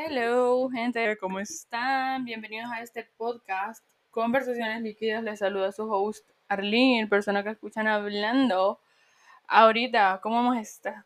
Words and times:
Hello, 0.00 0.68
gente, 0.70 1.16
¿cómo 1.18 1.40
están? 1.40 2.24
Bienvenidos 2.24 2.70
a 2.70 2.82
este 2.82 3.10
podcast, 3.16 3.84
Conversaciones 4.12 4.80
Líquidas. 4.80 5.24
Les 5.24 5.40
saluda 5.40 5.72
su 5.72 5.92
host 5.92 6.24
Arlene, 6.46 7.08
persona 7.08 7.42
que 7.42 7.50
escuchan 7.50 7.88
hablando. 7.88 8.78
Ahorita, 9.48 10.20
¿cómo 10.22 10.38
hemos 10.38 10.56
estado? 10.56 11.02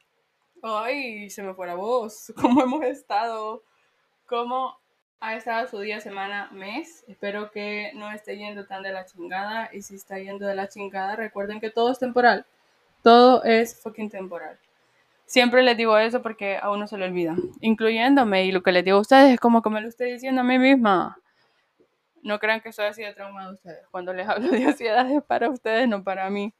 Ay, 0.63 1.31
se 1.31 1.43
me 1.43 1.55
fue 1.55 1.69
la 1.69 1.75
voz. 1.75 2.35
¿Cómo 2.41 2.63
hemos 2.63 2.85
estado? 2.85 3.63
¿Cómo 4.27 4.79
ha 5.21 5.37
estado 5.37 5.67
su 5.69 5.79
día, 5.81 5.99
semana, 6.01 6.51
mes? 6.53 7.03
Espero 7.09 7.51
que 7.51 7.93
no 7.95 8.11
esté 8.11 8.37
yendo 8.37 8.67
tan 8.67 8.83
de 8.83 8.93
la 8.93 9.07
chingada. 9.07 9.71
Y 9.73 9.81
si 9.81 9.95
está 9.95 10.19
yendo 10.19 10.47
de 10.47 10.55
la 10.55 10.69
chingada, 10.69 11.17
recuerden 11.17 11.61
que 11.61 11.71
todo 11.71 11.93
es 11.93 11.99
temporal. 11.99 12.45
Todo 13.03 13.43
es 13.43 13.81
fucking 13.81 14.11
temporal. 14.11 14.59
Siempre 15.33 15.63
les 15.63 15.79
digo 15.79 15.97
eso 15.97 16.21
porque 16.21 16.59
a 16.61 16.71
uno 16.71 16.87
se 16.87 16.99
le 16.99 17.07
olvida, 17.07 17.35
incluyéndome. 17.63 18.45
Y 18.45 18.53
lo 18.53 18.63
que 18.63 18.71
les 18.71 18.85
digo 18.85 18.99
a 18.99 19.01
ustedes 19.01 19.33
es 19.33 19.41
como 19.41 19.63
que 19.63 19.71
me 19.71 19.81
lo 19.81 19.89
estoy 19.89 20.13
diciendo 20.13 20.43
a 20.43 20.45
mí 20.45 20.59
misma. 20.59 21.19
No 22.23 22.39
crean 22.39 22.61
que 22.61 22.71
soy 22.71 22.85
así 22.85 23.03
de 23.03 23.15
trauma 23.15 23.47
de 23.47 23.55
ustedes. 23.55 23.87
Cuando 23.91 24.13
les 24.13 24.29
hablo 24.29 24.51
de 24.51 24.63
ansiedad 24.63 25.11
es 25.11 25.23
para 25.23 25.49
ustedes, 25.49 25.89
no 25.89 26.05
para 26.05 26.29
mí. 26.29 26.53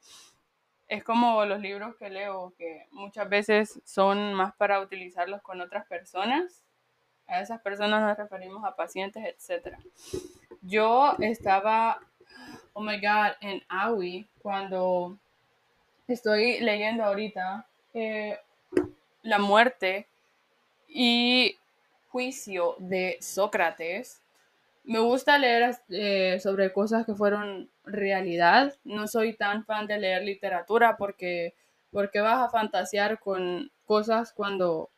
Es 0.87 1.03
como 1.03 1.45
los 1.45 1.59
libros 1.59 1.95
que 1.97 2.09
leo, 2.09 2.55
que 2.57 2.87
muchas 2.89 3.29
veces 3.29 3.79
son 3.85 4.33
más 4.33 4.55
para 4.55 4.79
utilizarlos 4.79 5.43
con 5.43 5.61
otras 5.61 5.85
personas. 5.85 6.63
A 7.27 7.41
esas 7.41 7.61
personas 7.61 8.01
nos 8.01 8.17
referimos 8.17 8.65
a 8.65 8.75
pacientes, 8.75 9.23
etc. 9.23 9.77
Yo 10.63 11.13
estaba, 11.19 11.99
oh 12.73 12.81
my 12.81 12.99
god, 12.99 13.33
en 13.39 13.61
AWI 13.69 14.27
cuando 14.41 15.19
estoy 16.07 16.59
leyendo 16.59 17.03
ahorita 17.03 17.67
eh, 17.93 18.39
la 19.23 19.39
muerte 19.39 20.07
y 20.87 21.57
juicio 22.09 22.75
de 22.77 23.17
Sócrates. 23.21 24.21
Me 24.83 24.99
gusta 24.99 25.37
leer 25.37 25.77
eh, 25.89 26.39
sobre 26.41 26.71
cosas 26.71 27.05
que 27.05 27.15
fueron 27.15 27.69
realidad. 27.85 28.75
No 28.83 29.07
soy 29.07 29.33
tan 29.33 29.65
fan 29.65 29.87
de 29.87 29.97
leer 29.97 30.23
literatura 30.23 30.97
porque, 30.97 31.55
porque 31.91 32.21
vas 32.21 32.39
a 32.39 32.49
fantasear 32.49 33.19
con 33.19 33.71
cosas 33.85 34.31
cuando... 34.33 34.89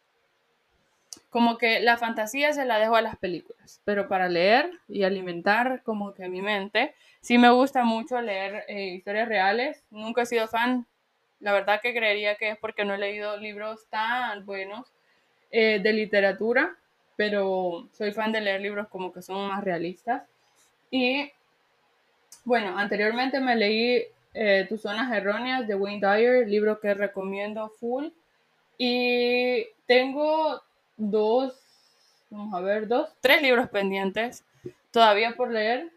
Como 1.30 1.58
que 1.58 1.82
la 1.82 1.98
fantasía 1.98 2.54
se 2.54 2.66
la 2.66 2.80
dejo 2.80 2.96
a 2.96 3.02
las 3.02 3.18
películas, 3.18 3.82
pero 3.84 4.08
para 4.08 4.30
leer 4.30 4.72
y 4.88 5.04
alimentar 5.04 5.82
como 5.84 6.14
que 6.14 6.30
mi 6.30 6.42
mente, 6.42 6.96
sí 7.20 7.38
me 7.38 7.50
gusta 7.50 7.84
mucho 7.84 8.22
leer 8.22 8.64
eh, 8.70 8.88
historias 8.88 9.28
reales. 9.28 9.84
Nunca 9.90 10.22
he 10.22 10.26
sido 10.26 10.48
fan 10.48 10.88
la 11.46 11.54
verdad 11.54 11.80
que 11.80 11.94
creería 11.94 12.38
que 12.38 12.50
es 12.50 12.58
porque 12.58 12.86
no 12.86 12.96
he 12.96 12.98
leído 12.98 13.38
libros 13.38 13.86
tan 13.92 14.48
buenos 14.48 14.92
eh, 15.52 15.80
de 15.80 15.94
literatura, 15.94 16.76
pero 17.16 17.88
soy 17.92 18.12
fan 18.12 18.32
de 18.32 18.42
leer 18.42 18.62
libros 18.62 18.88
como 18.88 19.14
que 19.14 19.22
son 19.22 19.48
más 19.50 19.64
realistas. 19.64 20.24
Y 20.90 21.32
bueno, 22.46 22.76
anteriormente 22.80 23.40
me 23.40 23.56
leí 23.56 24.06
eh, 24.34 24.66
Tus 24.68 24.82
Zonas 24.82 25.14
Erróneas 25.14 25.68
de 25.68 25.76
Wayne 25.76 26.00
Dyer, 26.02 26.48
libro 26.48 26.80
que 26.80 26.96
recomiendo 26.96 27.70
full. 27.70 28.08
Y 28.80 29.68
tengo 29.86 30.64
dos, 30.98 31.54
vamos 32.32 32.56
a 32.56 32.62
ver, 32.62 32.88
dos, 32.88 33.16
tres 33.22 33.44
libros 33.44 33.70
pendientes 33.70 34.44
todavía 34.90 35.36
por 35.36 35.52
leer. 35.52 35.92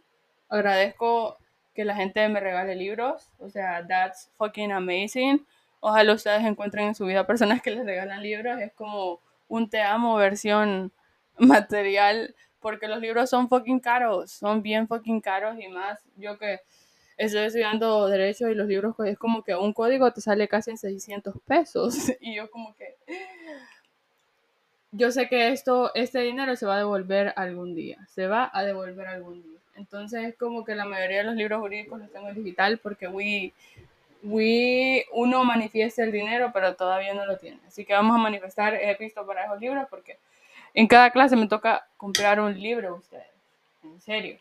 Agradezco 0.51 1.39
que 1.79 1.85
la 1.85 1.95
gente 1.95 2.29
me 2.29 2.41
regale 2.41 2.75
libros. 2.75 3.31
O 3.39 3.49
sea, 3.51 3.87
that's 3.87 4.33
fucking 4.37 4.73
amazing. 4.73 5.47
Ojalá 5.79 6.13
ustedes 6.13 6.45
encuentren 6.45 6.89
en 6.89 6.97
su 6.97 7.07
vida 7.07 7.25
personas 7.25 7.63
que 7.63 7.71
les 7.71 7.85
regalan 7.85 8.21
libros. 8.21 8.61
Es 8.61 8.73
como 8.73 9.21
un 9.47 9.71
te 9.71 9.81
amo 9.81 10.17
versión 10.17 10.91
material. 11.39 12.35
Porque 12.59 12.89
los 12.89 12.99
libros 12.99 13.31
son 13.31 13.49
fucking 13.49 13.79
caros. 13.79 14.33
Son 14.33 14.61
bien 14.61 14.89
fucking 14.89 15.21
caros. 15.21 15.57
Y 15.61 15.69
más 15.69 16.01
yo 16.17 16.37
que 16.37 16.59
estoy 17.17 17.43
estudiando 17.43 18.09
derecho 18.09 18.49
y 18.49 18.57
los 18.57 18.67
libros 18.67 18.97
es 19.05 19.17
como 19.17 19.45
que 19.45 19.55
un 19.55 19.73
código 19.73 20.13
te 20.13 20.21
sale 20.21 20.49
casi 20.49 20.73
en 20.73 20.79
600 20.79 21.37
pesos. 21.47 21.95
Y 22.21 22.35
yo 22.35 22.51
como 22.51 22.75
que... 22.75 22.97
Yo 24.91 25.13
sé 25.13 25.29
que 25.29 25.53
esto, 25.53 25.93
este 25.95 26.23
dinero 26.23 26.57
se 26.57 26.67
va 26.67 26.75
a 26.75 26.79
devolver 26.79 27.33
algún 27.37 27.77
día. 27.77 28.05
Se 28.09 28.27
va 28.27 28.51
a 28.53 28.65
devolver 28.65 29.07
algún 29.07 29.45
día. 29.45 29.58
Entonces 29.79 30.25
es 30.25 30.37
como 30.37 30.65
que 30.65 30.75
la 30.75 30.85
mayoría 30.85 31.19
de 31.19 31.25
los 31.25 31.37
libros 31.37 31.61
jurídicos 31.61 32.01
los 32.01 32.13
tengo 32.13 32.29
en 32.29 32.35
digital 32.35 32.79
porque 32.79 33.07
we, 33.09 33.53
we, 34.23 35.07
uno 35.13 35.45
manifiesta 35.45 36.03
el 36.03 36.13
dinero, 36.13 36.51
pero 36.53 36.75
todavía 36.75 37.15
no 37.15 37.25
lo 37.25 37.39
tiene. 37.39 37.61
Así 37.67 37.85
que 37.85 37.95
vamos 37.95 38.15
a 38.15 38.19
manifestar, 38.19 38.75
he 38.75 38.95
visto 38.97 39.25
para 39.25 39.45
esos 39.45 39.61
libros 39.61 39.87
porque 39.89 40.19
en 40.75 40.87
cada 40.87 41.11
clase 41.11 41.37
me 41.37 41.47
toca 41.47 41.87
comprar 41.97 42.41
un 42.41 42.59
libro 42.61 42.97
ustedes. 42.97 43.27
En 43.85 44.01
serio. 44.01 44.39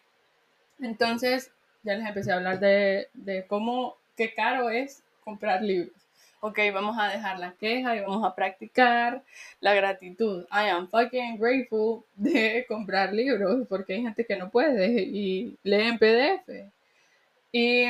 Entonces, 0.82 1.52
ya 1.84 1.94
les 1.96 2.08
empecé 2.08 2.32
a 2.32 2.36
hablar 2.36 2.60
de, 2.60 3.08
de 3.14 3.46
cómo, 3.46 3.96
qué 4.16 4.34
caro 4.34 4.70
es 4.70 5.04
comprar 5.24 5.62
libros 5.62 6.07
ok, 6.40 6.60
vamos 6.74 6.98
a 7.00 7.10
dejar 7.10 7.40
la 7.40 7.54
queja 7.54 7.96
y 7.96 8.02
vamos 8.02 8.24
a 8.26 8.36
practicar 8.36 9.24
la 9.60 9.74
gratitud. 9.74 10.44
I 10.52 10.70
am 10.70 10.88
fucking 10.88 11.38
grateful 11.38 12.04
de 12.16 12.66
comprar 12.68 13.14
libros 13.14 13.68
porque 13.68 13.94
hay 13.94 14.02
gente 14.04 14.26
que 14.26 14.38
no 14.38 14.50
puede 14.50 15.02
y 15.02 15.58
lee 15.64 15.88
en 15.88 15.98
PDF. 15.98 16.72
Y 17.52 17.86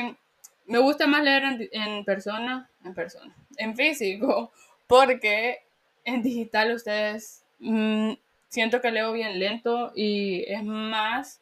me 0.66 0.78
gusta 0.78 1.06
más 1.06 1.22
leer 1.22 1.68
en, 1.72 2.04
persona, 2.04 2.68
en 2.84 2.94
persona, 2.94 3.34
en 3.56 3.76
físico, 3.76 4.52
porque 4.86 5.62
en 6.04 6.22
digital 6.22 6.72
ustedes 6.72 7.42
mm, 7.58 8.12
siento 8.48 8.80
que 8.80 8.90
leo 8.90 9.12
bien 9.12 9.38
lento 9.38 9.92
y 9.94 10.44
es 10.46 10.64
más 10.64 11.40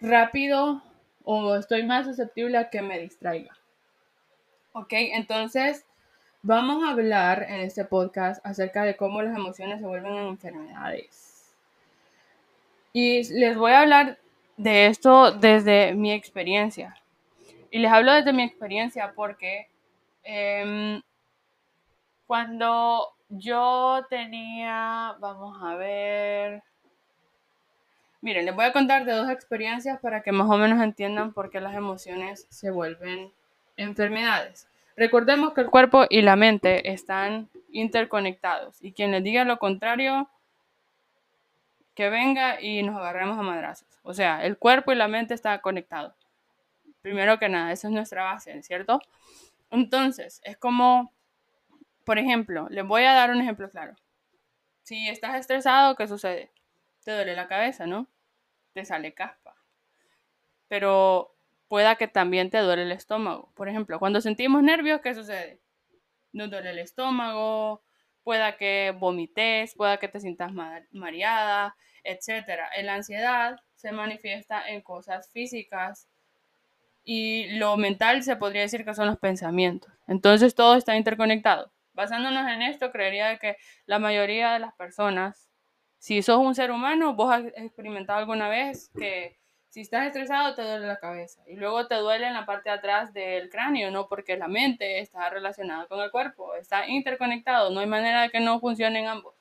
rápido 0.00 0.82
o 1.24 1.56
estoy 1.56 1.82
más 1.82 2.06
susceptible 2.06 2.56
a 2.56 2.70
que 2.70 2.80
me 2.80 2.98
distraiga. 2.98 3.54
Ok, 4.72 4.92
entonces 4.92 5.84
Vamos 6.42 6.82
a 6.82 6.92
hablar 6.92 7.42
en 7.50 7.60
este 7.60 7.84
podcast 7.84 8.44
acerca 8.46 8.82
de 8.84 8.96
cómo 8.96 9.20
las 9.20 9.36
emociones 9.36 9.78
se 9.78 9.86
vuelven 9.86 10.14
enfermedades. 10.14 11.54
Y 12.94 13.30
les 13.38 13.58
voy 13.58 13.72
a 13.72 13.82
hablar 13.82 14.18
de 14.56 14.86
esto 14.86 15.32
desde 15.32 15.92
mi 15.92 16.12
experiencia. 16.12 16.96
Y 17.70 17.78
les 17.78 17.92
hablo 17.92 18.14
desde 18.14 18.32
mi 18.32 18.42
experiencia 18.42 19.12
porque 19.14 19.68
em, 20.24 21.02
cuando 22.26 23.08
yo 23.28 24.06
tenía, 24.08 25.16
vamos 25.20 25.62
a 25.62 25.74
ver, 25.74 26.62
miren, 28.22 28.46
les 28.46 28.54
voy 28.54 28.64
a 28.64 28.72
contar 28.72 29.04
de 29.04 29.12
dos 29.12 29.28
experiencias 29.28 30.00
para 30.00 30.22
que 30.22 30.32
más 30.32 30.48
o 30.48 30.56
menos 30.56 30.82
entiendan 30.82 31.34
por 31.34 31.50
qué 31.50 31.60
las 31.60 31.74
emociones 31.74 32.46
se 32.48 32.70
vuelven 32.70 33.30
enfermedades. 33.76 34.69
Recordemos 35.00 35.54
que 35.54 35.62
el 35.62 35.70
cuerpo 35.70 36.04
y 36.10 36.20
la 36.20 36.36
mente 36.36 36.92
están 36.92 37.48
interconectados 37.72 38.84
y 38.84 38.92
quien 38.92 39.12
les 39.12 39.24
diga 39.24 39.46
lo 39.46 39.58
contrario, 39.58 40.28
que 41.94 42.10
venga 42.10 42.60
y 42.60 42.82
nos 42.82 42.98
agarremos 42.98 43.38
a 43.38 43.42
madrazos. 43.42 43.88
O 44.02 44.12
sea, 44.12 44.44
el 44.44 44.58
cuerpo 44.58 44.92
y 44.92 44.96
la 44.96 45.08
mente 45.08 45.32
están 45.32 45.58
conectados. 45.60 46.12
Primero 47.00 47.38
que 47.38 47.48
nada, 47.48 47.72
esa 47.72 47.88
es 47.88 47.94
nuestra 47.94 48.24
base, 48.24 48.62
¿cierto? 48.62 49.00
Entonces, 49.70 50.42
es 50.44 50.58
como, 50.58 51.10
por 52.04 52.18
ejemplo, 52.18 52.66
les 52.68 52.84
voy 52.84 53.04
a 53.04 53.14
dar 53.14 53.30
un 53.30 53.40
ejemplo 53.40 53.70
claro. 53.70 53.94
Si 54.82 55.08
estás 55.08 55.36
estresado, 55.36 55.96
¿qué 55.96 56.08
sucede? 56.08 56.50
Te 57.04 57.12
duele 57.12 57.34
la 57.34 57.48
cabeza, 57.48 57.86
¿no? 57.86 58.06
Te 58.74 58.84
sale 58.84 59.14
caspa. 59.14 59.54
Pero 60.68 61.34
pueda 61.70 61.94
que 61.94 62.08
también 62.08 62.50
te 62.50 62.58
duele 62.58 62.82
el 62.82 62.90
estómago. 62.90 63.52
Por 63.54 63.68
ejemplo, 63.68 64.00
cuando 64.00 64.20
sentimos 64.20 64.60
nervios, 64.60 65.00
¿qué 65.02 65.14
sucede? 65.14 65.60
Nos 66.32 66.50
duele 66.50 66.70
el 66.70 66.80
estómago, 66.80 67.84
pueda 68.24 68.56
que 68.56 68.92
vomites, 68.98 69.76
pueda 69.76 69.98
que 69.98 70.08
te 70.08 70.18
sientas 70.18 70.50
mareada, 70.90 71.76
etc. 72.02 72.64
La 72.82 72.94
ansiedad 72.94 73.60
se 73.76 73.92
manifiesta 73.92 74.68
en 74.68 74.80
cosas 74.80 75.30
físicas 75.30 76.08
y 77.04 77.56
lo 77.56 77.76
mental 77.76 78.24
se 78.24 78.34
podría 78.34 78.62
decir 78.62 78.84
que 78.84 78.92
son 78.92 79.06
los 79.06 79.20
pensamientos. 79.20 79.92
Entonces 80.08 80.56
todo 80.56 80.74
está 80.74 80.96
interconectado. 80.96 81.70
Basándonos 81.92 82.50
en 82.50 82.62
esto, 82.62 82.90
creería 82.90 83.38
que 83.38 83.56
la 83.86 84.00
mayoría 84.00 84.54
de 84.54 84.58
las 84.58 84.74
personas, 84.74 85.48
si 85.98 86.20
sos 86.22 86.38
un 86.38 86.56
ser 86.56 86.72
humano, 86.72 87.14
vos 87.14 87.32
has 87.32 87.44
experimentado 87.54 88.18
alguna 88.18 88.48
vez 88.48 88.90
que 88.98 89.39
si 89.70 89.82
estás 89.82 90.08
estresado, 90.08 90.54
te 90.56 90.62
duele 90.62 90.86
la 90.86 90.98
cabeza. 90.98 91.42
Y 91.46 91.54
luego 91.54 91.86
te 91.86 91.94
duele 91.94 92.26
en 92.26 92.34
la 92.34 92.44
parte 92.44 92.70
de 92.70 92.74
atrás 92.76 93.12
del 93.12 93.48
cráneo, 93.48 93.90
¿no? 93.92 94.08
Porque 94.08 94.36
la 94.36 94.48
mente 94.48 94.98
está 94.98 95.30
relacionada 95.30 95.86
con 95.86 96.00
el 96.00 96.10
cuerpo, 96.10 96.54
está 96.56 96.88
interconectado, 96.88 97.70
no 97.70 97.78
hay 97.78 97.86
manera 97.86 98.22
de 98.22 98.30
que 98.30 98.40
no 98.40 98.58
funcionen 98.58 99.06
ambos. 99.06 99.34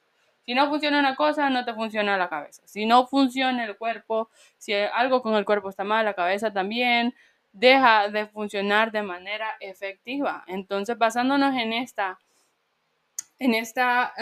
Si 0.46 0.54
no 0.54 0.70
funciona 0.70 1.00
una 1.00 1.16
cosa, 1.16 1.50
no 1.50 1.66
te 1.66 1.74
funciona 1.74 2.16
la 2.18 2.30
cabeza. 2.30 2.62
Si 2.66 2.86
no 2.86 3.08
funciona 3.08 3.66
el 3.66 3.76
cuerpo, 3.76 4.30
si 4.58 4.74
algo 4.74 5.22
con 5.24 5.36
el 5.36 5.46
cuerpo 5.46 5.70
está 5.70 5.84
mal, 5.84 6.06
la 6.06 6.14
cabeza 6.14 6.54
también 6.54 7.16
deja 7.52 8.10
de 8.10 8.28
funcionar 8.28 8.92
de 8.92 9.02
manera 9.02 9.58
efectiva. 9.60 10.44
Entonces, 10.48 10.98
basándonos 10.98 11.56
en 11.56 11.74
esta, 11.74 12.20
en 13.40 13.56
esta 13.56 14.14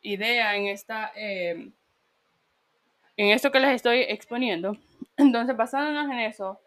idea 0.00 0.56
en 0.56 0.66
esta... 0.68 1.12
Eh, 1.14 1.72
en 3.18 3.28
esto 3.30 3.52
que 3.52 3.60
les 3.60 3.74
estoy 3.74 4.00
exponiendo. 4.00 4.78
Entonces, 5.18 5.54
basándonos 5.56 6.10
en 6.10 6.20
eso, 6.20 6.58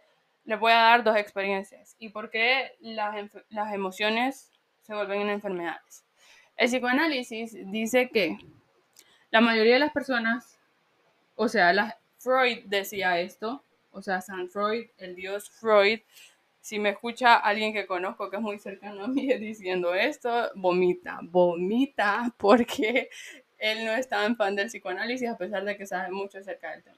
les 0.46 0.60
voy 0.60 0.72
a 0.72 0.76
dar 0.76 1.04
dos 1.04 1.16
experiencias 1.16 1.96
y 1.98 2.10
por 2.10 2.30
qué 2.30 2.74
las, 2.80 3.16
las 3.50 3.74
emociones 3.74 4.52
se 4.82 4.94
vuelven 4.94 5.22
en 5.22 5.30
enfermedades. 5.30 6.06
El 6.58 6.68
psicoanálisis 6.68 7.58
dice 7.72 8.10
que 8.10 8.38
la 9.32 9.42
mayoría 9.42 9.74
de 9.74 9.80
las 9.80 9.92
personas, 9.92 10.60
o 11.36 11.48
sea, 11.48 11.74
la, 11.74 11.98
Freud 12.18 12.60
decía 12.66 13.20
esto, 13.20 13.64
o 13.92 14.02
sea, 14.02 14.22
San 14.22 14.50
Freud, 14.50 14.88
el 14.98 15.16
dios 15.16 15.50
Freud, 15.50 16.02
si 16.60 16.78
me 16.78 16.90
escucha 16.90 17.36
alguien 17.36 17.74
que 17.74 17.88
conozco 17.88 18.30
que 18.30 18.36
es 18.36 18.42
muy 18.42 18.60
cercano 18.60 19.06
a 19.06 19.08
mí 19.08 19.26
diciendo 19.40 19.96
esto, 19.96 20.52
vomita, 20.56 21.20
vomita, 21.24 22.34
porque 22.38 23.10
él 23.62 23.86
no 23.86 23.92
es 23.94 24.10
tan 24.10 24.36
fan 24.36 24.56
del 24.56 24.68
psicoanálisis 24.68 25.30
a 25.30 25.38
pesar 25.38 25.64
de 25.64 25.78
que 25.78 25.86
sabe 25.86 26.12
mucho 26.12 26.40
acerca 26.40 26.72
del 26.72 26.84
tema. 26.84 26.98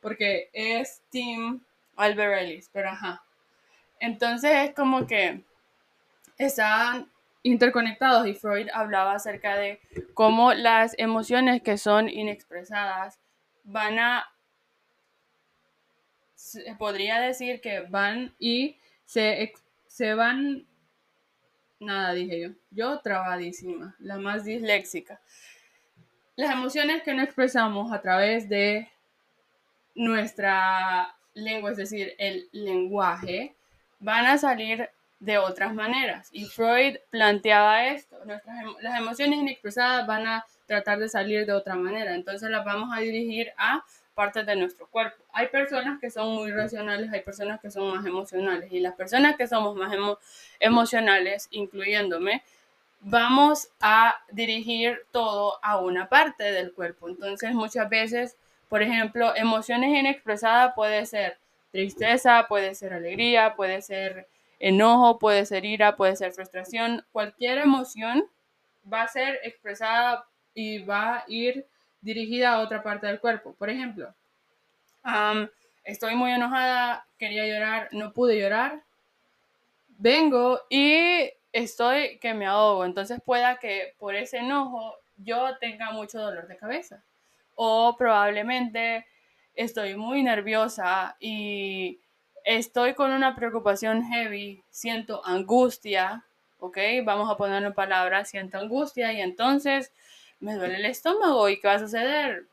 Porque 0.00 0.50
es 0.52 1.02
Tim 1.10 1.60
Albert 1.96 2.42
Ellis, 2.42 2.70
pero 2.70 2.90
ajá. 2.90 3.24
Entonces 3.98 4.52
es 4.52 4.74
como 4.74 5.06
que 5.06 5.42
están 6.36 7.10
interconectados 7.42 8.26
y 8.26 8.34
Freud 8.34 8.68
hablaba 8.74 9.14
acerca 9.14 9.56
de 9.56 9.80
cómo 10.12 10.52
las 10.52 10.94
emociones 10.98 11.62
que 11.62 11.78
son 11.78 12.10
inexpresadas 12.10 13.18
van 13.64 13.98
a, 13.98 14.26
se 16.34 16.74
podría 16.76 17.20
decir 17.20 17.62
que 17.62 17.80
van 17.80 18.34
y 18.38 18.78
se, 19.06 19.54
se 19.86 20.14
van, 20.14 20.66
nada 21.80 22.12
dije 22.12 22.40
yo, 22.40 22.48
yo 22.70 23.00
trabadísima, 23.00 23.96
la 23.98 24.18
más 24.18 24.44
disléxica. 24.44 25.20
Las 26.36 26.52
emociones 26.52 27.02
que 27.02 27.14
no 27.14 27.22
expresamos 27.22 27.92
a 27.92 28.02
través 28.02 28.46
de 28.48 28.90
nuestra 29.94 31.16
lengua, 31.32 31.70
es 31.70 31.78
decir, 31.78 32.14
el 32.18 32.48
lenguaje, 32.52 33.54
van 34.00 34.26
a 34.26 34.36
salir 34.36 34.90
de 35.18 35.38
otras 35.38 35.72
maneras. 35.72 36.28
Y 36.32 36.44
Freud 36.44 36.98
planteaba 37.08 37.86
esto, 37.86 38.18
las 38.82 38.98
emociones 38.98 39.38
inexpresadas 39.38 40.06
van 40.06 40.26
a 40.26 40.44
tratar 40.66 40.98
de 40.98 41.08
salir 41.08 41.46
de 41.46 41.52
otra 41.52 41.74
manera, 41.74 42.14
entonces 42.14 42.50
las 42.50 42.66
vamos 42.66 42.90
a 42.94 43.00
dirigir 43.00 43.52
a 43.56 43.82
partes 44.14 44.44
de 44.44 44.56
nuestro 44.56 44.86
cuerpo. 44.88 45.22
Hay 45.32 45.48
personas 45.48 45.98
que 46.00 46.10
son 46.10 46.34
muy 46.34 46.50
racionales, 46.50 47.10
hay 47.12 47.20
personas 47.20 47.60
que 47.60 47.70
son 47.70 47.94
más 47.94 48.04
emocionales 48.04 48.70
y 48.72 48.80
las 48.80 48.94
personas 48.94 49.36
que 49.36 49.46
somos 49.46 49.74
más 49.74 49.94
emocionales, 50.60 51.48
incluyéndome, 51.50 52.42
vamos 53.08 53.68
a 53.80 54.16
dirigir 54.32 54.98
todo 55.12 55.60
a 55.62 55.78
una 55.78 56.08
parte 56.08 56.42
del 56.42 56.72
cuerpo. 56.72 57.08
Entonces 57.08 57.54
muchas 57.54 57.88
veces, 57.88 58.36
por 58.68 58.82
ejemplo, 58.82 59.32
emociones 59.36 59.96
inexpresadas 59.96 60.74
puede 60.74 61.06
ser 61.06 61.38
tristeza, 61.70 62.46
puede 62.48 62.74
ser 62.74 62.92
alegría, 62.92 63.54
puede 63.54 63.80
ser 63.80 64.26
enojo, 64.58 65.20
puede 65.20 65.46
ser 65.46 65.64
ira, 65.64 65.96
puede 65.96 66.16
ser 66.16 66.32
frustración, 66.32 67.06
cualquier 67.12 67.58
emoción 67.58 68.24
va 68.92 69.02
a 69.02 69.08
ser 69.08 69.38
expresada 69.44 70.24
y 70.52 70.78
va 70.78 71.18
a 71.18 71.24
ir 71.28 71.64
dirigida 72.00 72.54
a 72.54 72.58
otra 72.58 72.82
parte 72.82 73.06
del 73.06 73.20
cuerpo. 73.20 73.54
Por 73.54 73.70
ejemplo, 73.70 74.12
estoy 75.84 76.16
muy 76.16 76.32
enojada, 76.32 77.06
quería 77.18 77.46
llorar, 77.46 77.88
no 77.92 78.12
pude 78.12 78.36
llorar, 78.40 78.82
vengo 79.98 80.60
y 80.68 81.30
estoy 81.56 82.18
que 82.18 82.34
me 82.34 82.46
ahogo. 82.46 82.84
Entonces 82.84 83.20
pueda 83.24 83.58
que 83.58 83.94
por 83.98 84.14
ese 84.14 84.38
enojo 84.38 84.96
yo 85.16 85.56
tenga 85.58 85.90
mucho 85.90 86.20
dolor 86.20 86.46
de 86.46 86.56
cabeza. 86.56 87.02
O 87.54 87.96
probablemente 87.96 89.06
estoy 89.54 89.96
muy 89.96 90.22
nerviosa 90.22 91.16
y 91.18 92.00
estoy 92.44 92.94
con 92.94 93.10
una 93.12 93.34
preocupación 93.34 94.04
heavy, 94.04 94.62
siento 94.70 95.24
angustia, 95.24 96.24
¿ok? 96.58 96.78
Vamos 97.04 97.30
a 97.30 97.36
ponerlo 97.36 97.68
en 97.68 97.74
palabras, 97.74 98.28
siento 98.28 98.58
angustia 98.58 99.12
y 99.12 99.20
entonces 99.20 99.92
me 100.40 100.54
duele 100.54 100.76
el 100.76 100.84
estómago 100.84 101.48
y 101.48 101.58
¿qué 101.58 101.68
va 101.68 101.74
a 101.74 101.78
suceder? 101.78 102.46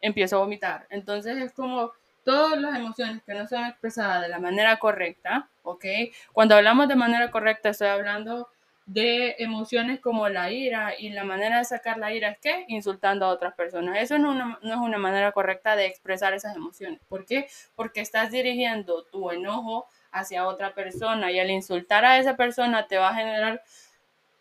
Empiezo 0.00 0.36
a 0.36 0.40
vomitar. 0.40 0.86
Entonces 0.90 1.38
es 1.38 1.52
como 1.52 1.92
todas 2.30 2.60
las 2.60 2.76
emociones 2.76 3.22
que 3.24 3.34
no 3.34 3.48
son 3.48 3.64
expresadas 3.64 4.22
de 4.22 4.28
la 4.28 4.38
manera 4.38 4.78
correcta, 4.78 5.48
¿ok? 5.64 5.84
Cuando 6.32 6.54
hablamos 6.54 6.86
de 6.86 6.94
manera 6.94 7.28
correcta 7.32 7.70
estoy 7.70 7.88
hablando 7.88 8.48
de 8.86 9.34
emociones 9.40 9.98
como 9.98 10.28
la 10.28 10.52
ira 10.52 10.94
y 10.96 11.10
la 11.10 11.24
manera 11.24 11.58
de 11.58 11.64
sacar 11.64 11.98
la 11.98 12.14
ira 12.14 12.30
es 12.30 12.38
que 12.38 12.66
insultando 12.68 13.26
a 13.26 13.30
otras 13.30 13.54
personas. 13.54 13.98
Eso 13.98 14.16
no, 14.18 14.58
es 14.62 14.76
una 14.76 14.98
manera 14.98 15.32
correcta 15.32 15.74
de 15.74 15.86
expresar 15.86 16.32
esas 16.32 16.54
emociones. 16.54 17.00
¿Por 17.08 17.26
qué? 17.26 17.48
Porque 17.74 18.00
estás 18.00 18.30
dirigiendo 18.30 19.02
tu 19.06 19.32
enojo 19.32 19.86
hacia 20.12 20.46
otra 20.46 20.72
persona 20.72 21.32
y 21.32 21.40
al 21.40 21.50
insultar 21.50 22.04
a 22.04 22.18
esa 22.18 22.36
persona 22.36 22.86
te 22.86 22.96
va 22.96 23.08
a 23.08 23.14
generar 23.14 23.62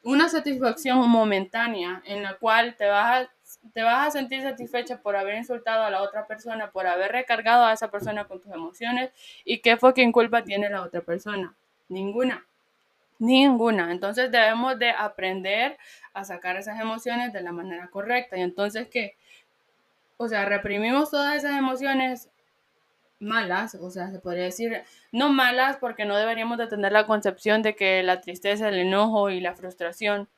una 0.04 0.30
satisfacción 0.30 1.10
momentánea 1.10 2.04
en 2.06 2.22
la 2.22 2.36
cual 2.36 2.76
te 2.76 2.86
vas 2.86 3.24
a, 3.24 3.30
te 3.74 3.84
vas 3.84 4.08
a 4.08 4.12
sentir 4.12 4.42
satisfecha 4.42 5.02
por 5.02 5.16
haber 5.16 5.36
insultado 5.36 5.84
a 5.84 5.90
la 5.90 6.02
otra 6.02 6.28
persona, 6.28 6.72
por 6.72 6.88
haber 6.88 7.12
recargado 7.12 7.66
a 7.66 7.74
esa 7.74 7.92
persona 7.92 8.26
con 8.26 8.42
tus 8.42 8.52
emociones 8.52 9.12
y 9.46 9.60
qué 9.60 9.78
fue 9.78 9.94
quien 9.94 10.12
culpa 10.12 10.44
tiene 10.44 10.70
la 10.70 10.82
otra 10.82 11.02
persona. 11.02 11.56
Ninguna. 11.88 12.46
Ninguna. 13.20 13.92
Entonces 13.92 14.32
debemos 14.32 14.80
de 14.80 14.92
aprender 14.92 15.78
a 16.14 16.24
sacar 16.24 16.56
esas 16.58 16.80
emociones 16.80 17.34
de 17.34 17.42
la 17.42 17.52
manera 17.52 17.88
correcta. 17.88 18.38
Y 18.38 18.42
entonces, 18.42 18.88
¿qué? 18.90 19.16
O 20.18 20.28
sea, 20.28 20.46
reprimimos 20.46 21.12
todas 21.12 21.36
esas 21.36 21.58
emociones 21.58 22.30
malas, 23.20 23.76
o 23.76 23.90
sea, 23.92 24.10
se 24.12 24.20
podría 24.20 24.46
decir, 24.46 24.84
no 25.12 25.30
malas 25.30 25.78
porque 25.78 26.06
no 26.06 26.16
deberíamos 26.18 26.58
de 26.58 26.68
tener 26.68 26.92
la 26.92 27.06
concepción 27.06 27.62
de 27.62 27.76
que 27.76 28.02
la 28.04 28.22
tristeza, 28.22 28.70
el 28.70 28.80
enojo 28.80 29.30
y 29.30 29.42
la 29.42 29.56
frustración, 29.56 30.30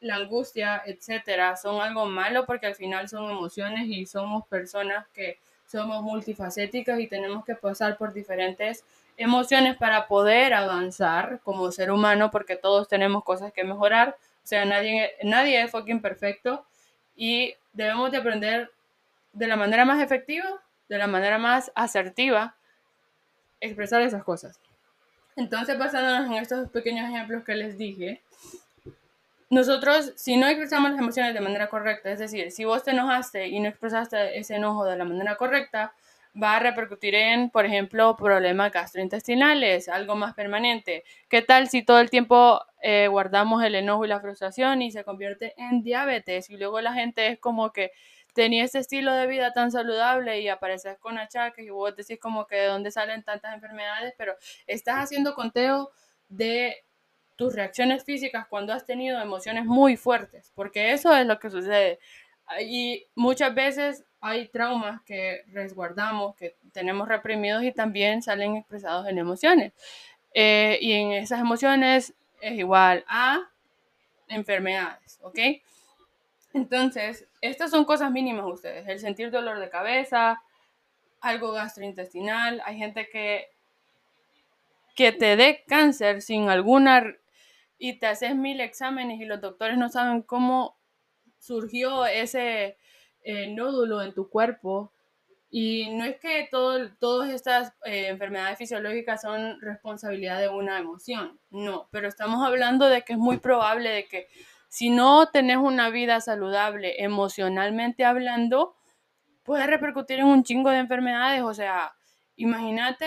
la 0.00 0.16
angustia, 0.16 0.82
etcétera, 0.86 1.56
son 1.56 1.80
algo 1.80 2.06
malo 2.06 2.46
porque 2.46 2.66
al 2.66 2.74
final 2.74 3.08
son 3.08 3.30
emociones 3.30 3.86
y 3.86 4.06
somos 4.06 4.46
personas 4.46 5.06
que 5.14 5.38
somos 5.66 6.02
multifacéticas 6.02 6.98
y 7.00 7.06
tenemos 7.06 7.44
que 7.44 7.54
pasar 7.54 7.96
por 7.96 8.12
diferentes 8.12 8.84
emociones 9.16 9.76
para 9.76 10.08
poder 10.08 10.54
avanzar 10.54 11.40
como 11.44 11.70
ser 11.70 11.90
humano 11.90 12.30
porque 12.30 12.56
todos 12.56 12.88
tenemos 12.88 13.22
cosas 13.24 13.52
que 13.52 13.62
mejorar, 13.64 14.16
o 14.42 14.46
sea, 14.46 14.64
nadie, 14.64 15.12
nadie 15.22 15.62
es 15.62 15.70
fucking 15.70 16.00
perfecto 16.00 16.64
y 17.14 17.54
debemos 17.72 18.10
de 18.10 18.18
aprender 18.18 18.70
de 19.32 19.46
la 19.46 19.56
manera 19.56 19.84
más 19.84 20.02
efectiva 20.02 20.60
de 20.90 20.98
la 20.98 21.06
manera 21.06 21.38
más 21.38 21.70
asertiva 21.76 22.56
expresar 23.60 24.02
esas 24.02 24.24
cosas. 24.24 24.60
Entonces, 25.36 25.78
basándonos 25.78 26.26
en 26.26 26.34
estos 26.34 26.68
pequeños 26.70 27.08
ejemplos 27.08 27.44
que 27.44 27.54
les 27.54 27.78
dije, 27.78 28.20
nosotros, 29.50 30.12
si 30.16 30.36
no 30.36 30.46
expresamos 30.46 30.92
las 30.92 31.00
emociones 31.00 31.34
de 31.34 31.40
manera 31.40 31.68
correcta, 31.68 32.10
es 32.12 32.20
decir, 32.20 32.52
si 32.52 32.64
vos 32.64 32.84
te 32.84 32.92
enojaste 32.92 33.48
y 33.48 33.58
no 33.60 33.68
expresaste 33.68 34.38
ese 34.38 34.54
enojo 34.56 34.84
de 34.84 34.96
la 34.96 35.04
manera 35.04 35.36
correcta, 35.36 35.92
va 36.40 36.56
a 36.56 36.60
repercutir 36.60 37.14
en, 37.16 37.50
por 37.50 37.66
ejemplo, 37.66 38.16
problemas 38.16 38.70
gastrointestinales, 38.70 39.88
algo 39.88 40.14
más 40.14 40.34
permanente. 40.34 41.02
¿Qué 41.28 41.42
tal 41.42 41.68
si 41.68 41.82
todo 41.82 41.98
el 41.98 42.10
tiempo 42.10 42.60
eh, 42.80 43.08
guardamos 43.08 43.64
el 43.64 43.74
enojo 43.74 44.04
y 44.04 44.08
la 44.08 44.20
frustración 44.20 44.82
y 44.82 44.92
se 44.92 45.02
convierte 45.02 45.54
en 45.56 45.82
diabetes? 45.82 46.48
Y 46.50 46.56
luego 46.56 46.80
la 46.80 46.92
gente 46.92 47.26
es 47.26 47.40
como 47.40 47.72
que 47.72 47.90
tenía 48.34 48.64
ese 48.64 48.78
estilo 48.78 49.12
de 49.12 49.26
vida 49.26 49.52
tan 49.52 49.72
saludable 49.72 50.40
y 50.40 50.48
apareces 50.48 50.96
con 50.98 51.18
achaques 51.18 51.66
y 51.66 51.70
vos 51.70 51.96
decís 51.96 52.20
como 52.20 52.46
que 52.46 52.54
de 52.56 52.66
dónde 52.66 52.92
salen 52.92 53.24
tantas 53.24 53.52
enfermedades, 53.54 54.14
pero 54.16 54.36
estás 54.68 54.98
haciendo 55.04 55.34
conteo 55.34 55.90
de 56.28 56.84
tus 57.40 57.54
reacciones 57.54 58.04
físicas 58.04 58.46
cuando 58.48 58.74
has 58.74 58.84
tenido 58.84 59.18
emociones 59.18 59.64
muy 59.64 59.96
fuertes, 59.96 60.52
porque 60.54 60.92
eso 60.92 61.16
es 61.16 61.26
lo 61.26 61.38
que 61.38 61.48
sucede. 61.48 61.98
Y 62.60 63.06
muchas 63.14 63.54
veces 63.54 64.04
hay 64.20 64.48
traumas 64.48 65.00
que 65.06 65.44
resguardamos, 65.50 66.36
que 66.36 66.56
tenemos 66.74 67.08
reprimidos 67.08 67.62
y 67.62 67.72
también 67.72 68.20
salen 68.20 68.56
expresados 68.56 69.08
en 69.08 69.16
emociones. 69.16 69.72
Eh, 70.34 70.78
y 70.82 70.92
en 70.92 71.12
esas 71.12 71.40
emociones 71.40 72.12
es 72.42 72.58
igual 72.58 73.06
a 73.08 73.48
enfermedades, 74.28 75.18
¿ok? 75.22 75.38
Entonces, 76.52 77.26
estas 77.40 77.70
son 77.70 77.86
cosas 77.86 78.10
mínimas 78.10 78.44
ustedes, 78.44 78.86
el 78.86 79.00
sentir 79.00 79.30
dolor 79.30 79.60
de 79.60 79.70
cabeza, 79.70 80.42
algo 81.22 81.52
gastrointestinal, 81.52 82.60
hay 82.66 82.76
gente 82.76 83.08
que, 83.08 83.48
que 84.94 85.12
te 85.12 85.36
dé 85.36 85.64
cáncer 85.66 86.20
sin 86.20 86.50
alguna 86.50 87.16
y 87.80 87.98
te 87.98 88.06
haces 88.06 88.36
mil 88.36 88.60
exámenes 88.60 89.20
y 89.20 89.24
los 89.24 89.40
doctores 89.40 89.78
no 89.78 89.88
saben 89.88 90.20
cómo 90.22 90.78
surgió 91.38 92.04
ese 92.04 92.76
eh, 93.22 93.48
nódulo 93.54 94.02
en 94.02 94.12
tu 94.12 94.28
cuerpo. 94.28 94.92
Y 95.50 95.88
no 95.90 96.04
es 96.04 96.20
que 96.20 96.46
todo, 96.50 96.92
todas 97.00 97.30
estas 97.30 97.72
eh, 97.86 98.08
enfermedades 98.08 98.58
fisiológicas 98.58 99.22
son 99.22 99.58
responsabilidad 99.62 100.38
de 100.40 100.48
una 100.48 100.78
emoción, 100.78 101.40
no, 101.50 101.88
pero 101.90 102.06
estamos 102.06 102.46
hablando 102.46 102.86
de 102.86 103.02
que 103.02 103.14
es 103.14 103.18
muy 103.18 103.38
probable 103.38 103.88
de 103.90 104.06
que 104.06 104.28
Si 104.68 104.90
no 104.90 105.26
tenés 105.30 105.56
una 105.56 105.90
vida 105.90 106.20
saludable 106.20 107.02
emocionalmente 107.02 108.04
hablando, 108.04 108.76
puede 109.42 109.66
repercutir 109.66 110.20
en 110.20 110.26
un 110.26 110.44
chingo 110.44 110.70
de 110.70 110.78
enfermedades. 110.78 111.42
O 111.42 111.54
sea, 111.54 111.94
imagínate 112.36 113.06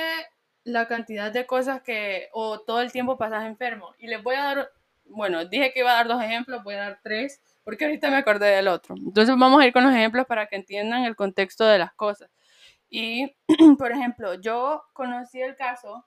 la 0.64 0.88
cantidad 0.88 1.32
de 1.32 1.46
cosas 1.46 1.82
que 1.82 2.30
o 2.32 2.60
todo 2.60 2.82
el 2.82 2.92
tiempo 2.92 3.18
pasas 3.18 3.46
enfermo. 3.46 3.94
Y 3.98 4.08
les 4.08 4.22
voy 4.24 4.36
a 4.36 4.44
dar, 4.44 4.72
bueno, 5.06 5.46
dije 5.46 5.72
que 5.74 5.80
iba 5.80 5.92
a 5.92 5.96
dar 5.96 6.08
dos 6.08 6.24
ejemplos, 6.24 6.64
voy 6.64 6.76
a 6.76 6.80
dar 6.80 7.00
tres, 7.04 7.42
porque 7.64 7.86
ahorita 7.86 8.10
me 8.10 8.18
acordé 8.18 8.48
del 8.48 8.68
otro. 8.68 8.96
Entonces 8.96 9.36
vamos 9.38 9.62
a 9.62 9.68
ir 9.68 9.74
con 9.74 9.84
los 9.84 9.94
ejemplos 9.94 10.26
para 10.26 10.48
que 10.48 10.56
entiendan 10.56 11.04
el 11.04 11.16
contexto 11.16 11.66
de 11.66 11.80
las 11.80 11.94
cosas. 11.94 12.30
Y, 12.90 13.36
por 13.78 13.92
ejemplo, 13.92 14.36
yo 14.36 14.84
conocí 14.94 15.42
el 15.42 15.56
caso 15.56 16.06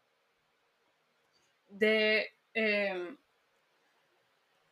de... 1.68 2.32
Em, 2.54 3.16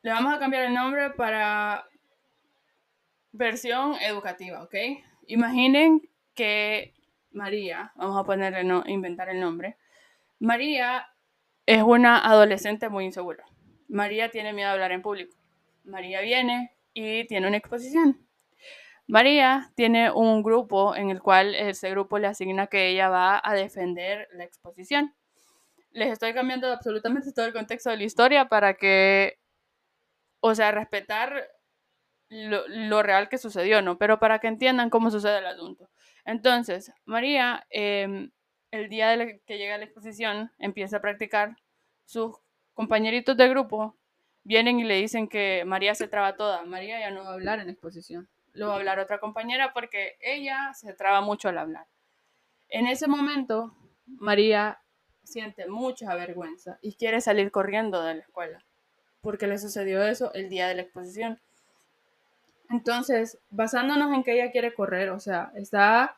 le 0.03 0.11
vamos 0.11 0.35
a 0.35 0.39
cambiar 0.39 0.65
el 0.65 0.75
nombre 0.75 1.11
para 1.11 1.87
versión 3.33 3.95
educativa, 4.03 4.63
¿ok? 4.63 4.75
Imaginen 5.27 6.03
que 6.35 6.95
María, 7.35 7.93
vamos 7.97 8.19
a 8.19 8.25
ponerle, 8.25 8.65
no, 8.65 8.85
inventar 8.87 9.29
el 9.29 9.41
nombre. 9.41 9.77
María 10.39 11.09
es 11.67 11.83
una 11.83 12.19
adolescente 12.19 12.89
muy 12.89 13.05
insegura. 13.05 13.45
María 13.89 14.31
tiene 14.31 14.53
miedo 14.53 14.69
a 14.69 14.73
hablar 14.73 14.93
en 14.93 15.03
público. 15.03 15.37
María 15.85 16.21
viene 16.21 16.77
y 16.93 17.27
tiene 17.27 17.49
una 17.49 17.57
exposición. 17.57 18.27
María 19.07 19.73
tiene 19.75 20.11
un 20.11 20.43
grupo 20.43 20.95
en 20.95 21.11
el 21.11 21.21
cual 21.21 21.55
ese 21.55 21.91
grupo 21.91 22.19
le 22.19 22.29
asigna 22.29 22.69
que 22.69 22.89
ella 22.89 23.09
va 23.09 23.41
a 23.43 23.55
defender 23.55 24.29
la 24.33 24.45
exposición. 24.45 25.15
Les 25.91 26.13
estoy 26.13 26.35
cambiando 26.35 26.73
absolutamente 26.73 27.33
todo 27.33 27.47
el 27.47 27.53
contexto 27.53 27.91
de 27.91 27.99
la 27.99 28.05
historia 28.05 28.49
para 28.49 28.75
que, 28.75 29.39
o 30.41 30.55
sea, 30.55 30.71
respetar 30.71 31.49
lo, 32.29 33.03
real 33.03 33.29
que 33.29 33.39
sucedió, 33.39 33.83
¿no? 33.83 33.99
Pero 33.99 34.19
para 34.19 34.39
que 34.39 34.47
entiendan 34.47 34.89
cómo 34.89 35.11
sucede 35.11 35.39
el 35.39 35.47
asunto. 35.47 35.89
Entonces, 36.25 36.93
María, 37.05 37.67
em, 37.71 38.31
el 38.71 38.89
día 38.89 39.17
de 39.17 39.41
que 39.47 39.59
llega 39.59 39.75
a 39.75 39.79
la 39.79 39.85
exposición, 39.85 40.51
empieza 40.59 40.99
a 40.99 41.01
practicar. 41.01 41.57
Sus 42.05 42.37
compañeritos 42.75 43.37
de 43.37 43.49
grupo 43.49 43.97
vienen 44.43 44.81
y 44.81 44.85
le 44.85 44.97
dicen 44.97 45.29
que 45.29 45.65
María 45.65 45.95
se 45.95 46.09
traba 46.09 46.37
toda. 46.37 46.65
María 46.65 47.01
ya 47.01 47.11
no 47.11 47.25
va 47.25 47.31
a 47.31 47.35
hablar 47.35 47.61
en 47.61 47.67
la 47.67 47.73
exposición. 47.73 48.29
Lo 48.53 48.69
va 48.69 48.75
a 48.75 48.77
hablar 48.77 48.99
otra 48.99 49.19
compañera 49.19 49.73
porque 49.73 50.17
ella 50.21 50.73
se 50.75 50.93
traba 50.95 51.21
mucho 51.21 51.49
al 51.49 51.59
hablar. 51.59 51.87
En 52.69 52.87
ese 52.87 53.09
momento, 53.09 53.75
María 54.07 54.81
siente 55.23 55.67
mucha 55.67 56.15
vergüenza 56.15 56.79
y 56.83 56.95
quiere 56.95 57.21
salir 57.21 57.51
corriendo 57.51 58.03
de 58.03 58.15
la 58.15 58.21
escuela 58.21 58.65
porque 59.25 59.47
le 59.47 59.59
sucedió 59.59 60.05
eso 60.05 60.33
el 60.35 60.51
día 60.51 60.69
de 60.69 60.75
la 60.75 60.83
exposición. 60.83 61.41
Entonces, 62.71 63.39
basándonos 63.51 64.13
en 64.13 64.25
que 64.25 64.35
ella 64.35 64.51
quiere 64.51 64.75
correr, 64.75 65.11
o 65.11 65.21
sea, 65.21 65.53
está 65.55 66.17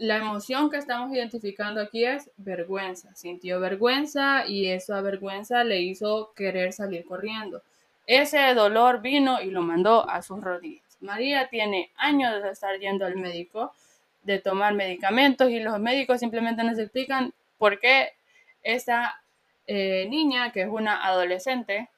la 0.00 0.16
emoción 0.16 0.70
que 0.70 0.78
estamos 0.78 1.12
identificando 1.12 1.78
aquí 1.80 2.06
es 2.06 2.30
vergüenza. 2.38 3.14
Sintió 3.14 3.60
vergüenza 3.60 4.46
y 4.46 4.68
esa 4.68 5.02
vergüenza 5.02 5.62
le 5.62 5.82
hizo 5.82 6.32
querer 6.34 6.72
salir 6.72 7.04
corriendo. 7.04 7.62
Ese 8.06 8.54
dolor 8.54 9.02
vino 9.02 9.42
y 9.42 9.50
lo 9.50 9.60
mandó 9.60 10.08
a 10.08 10.22
sus 10.22 10.40
rodillas. 10.40 10.96
María 11.00 11.48
tiene 11.48 11.90
años 11.96 12.42
de 12.42 12.50
estar 12.50 12.78
yendo 12.78 13.04
al 13.04 13.16
médico, 13.16 13.74
de 14.22 14.38
tomar 14.38 14.72
medicamentos 14.72 15.50
y 15.50 15.60
los 15.60 15.78
médicos 15.78 16.20
simplemente 16.20 16.64
nos 16.64 16.78
explican 16.78 17.34
por 17.58 17.78
qué 17.78 18.14
esa 18.62 19.20
eh, 19.66 20.06
niña, 20.08 20.50
que 20.50 20.62
es 20.62 20.68
una 20.68 21.06
adolescente, 21.06 21.90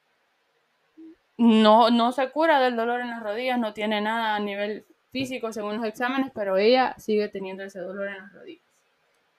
no, 1.42 1.90
no 1.90 2.12
se 2.12 2.30
cura 2.30 2.60
del 2.60 2.76
dolor 2.76 3.00
en 3.00 3.10
las 3.10 3.20
rodillas, 3.20 3.58
no 3.58 3.72
tiene 3.74 4.00
nada 4.00 4.36
a 4.36 4.38
nivel 4.38 4.84
físico 5.10 5.52
según 5.52 5.78
los 5.78 5.84
exámenes, 5.84 6.30
pero 6.32 6.56
ella 6.56 6.94
sigue 6.98 7.26
teniendo 7.26 7.64
ese 7.64 7.80
dolor 7.80 8.06
en 8.06 8.18
las 8.18 8.32
rodillas. 8.32 8.62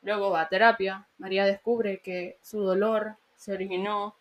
Luego 0.01 0.29
va 0.29 0.41
a 0.41 0.50
terapia. 0.50 1.07
María 1.17 1.45
descubre 1.45 2.00
que 2.00 2.38
su 2.41 2.60
dolor 2.60 3.15
se 3.38 3.53
originó 3.53 4.15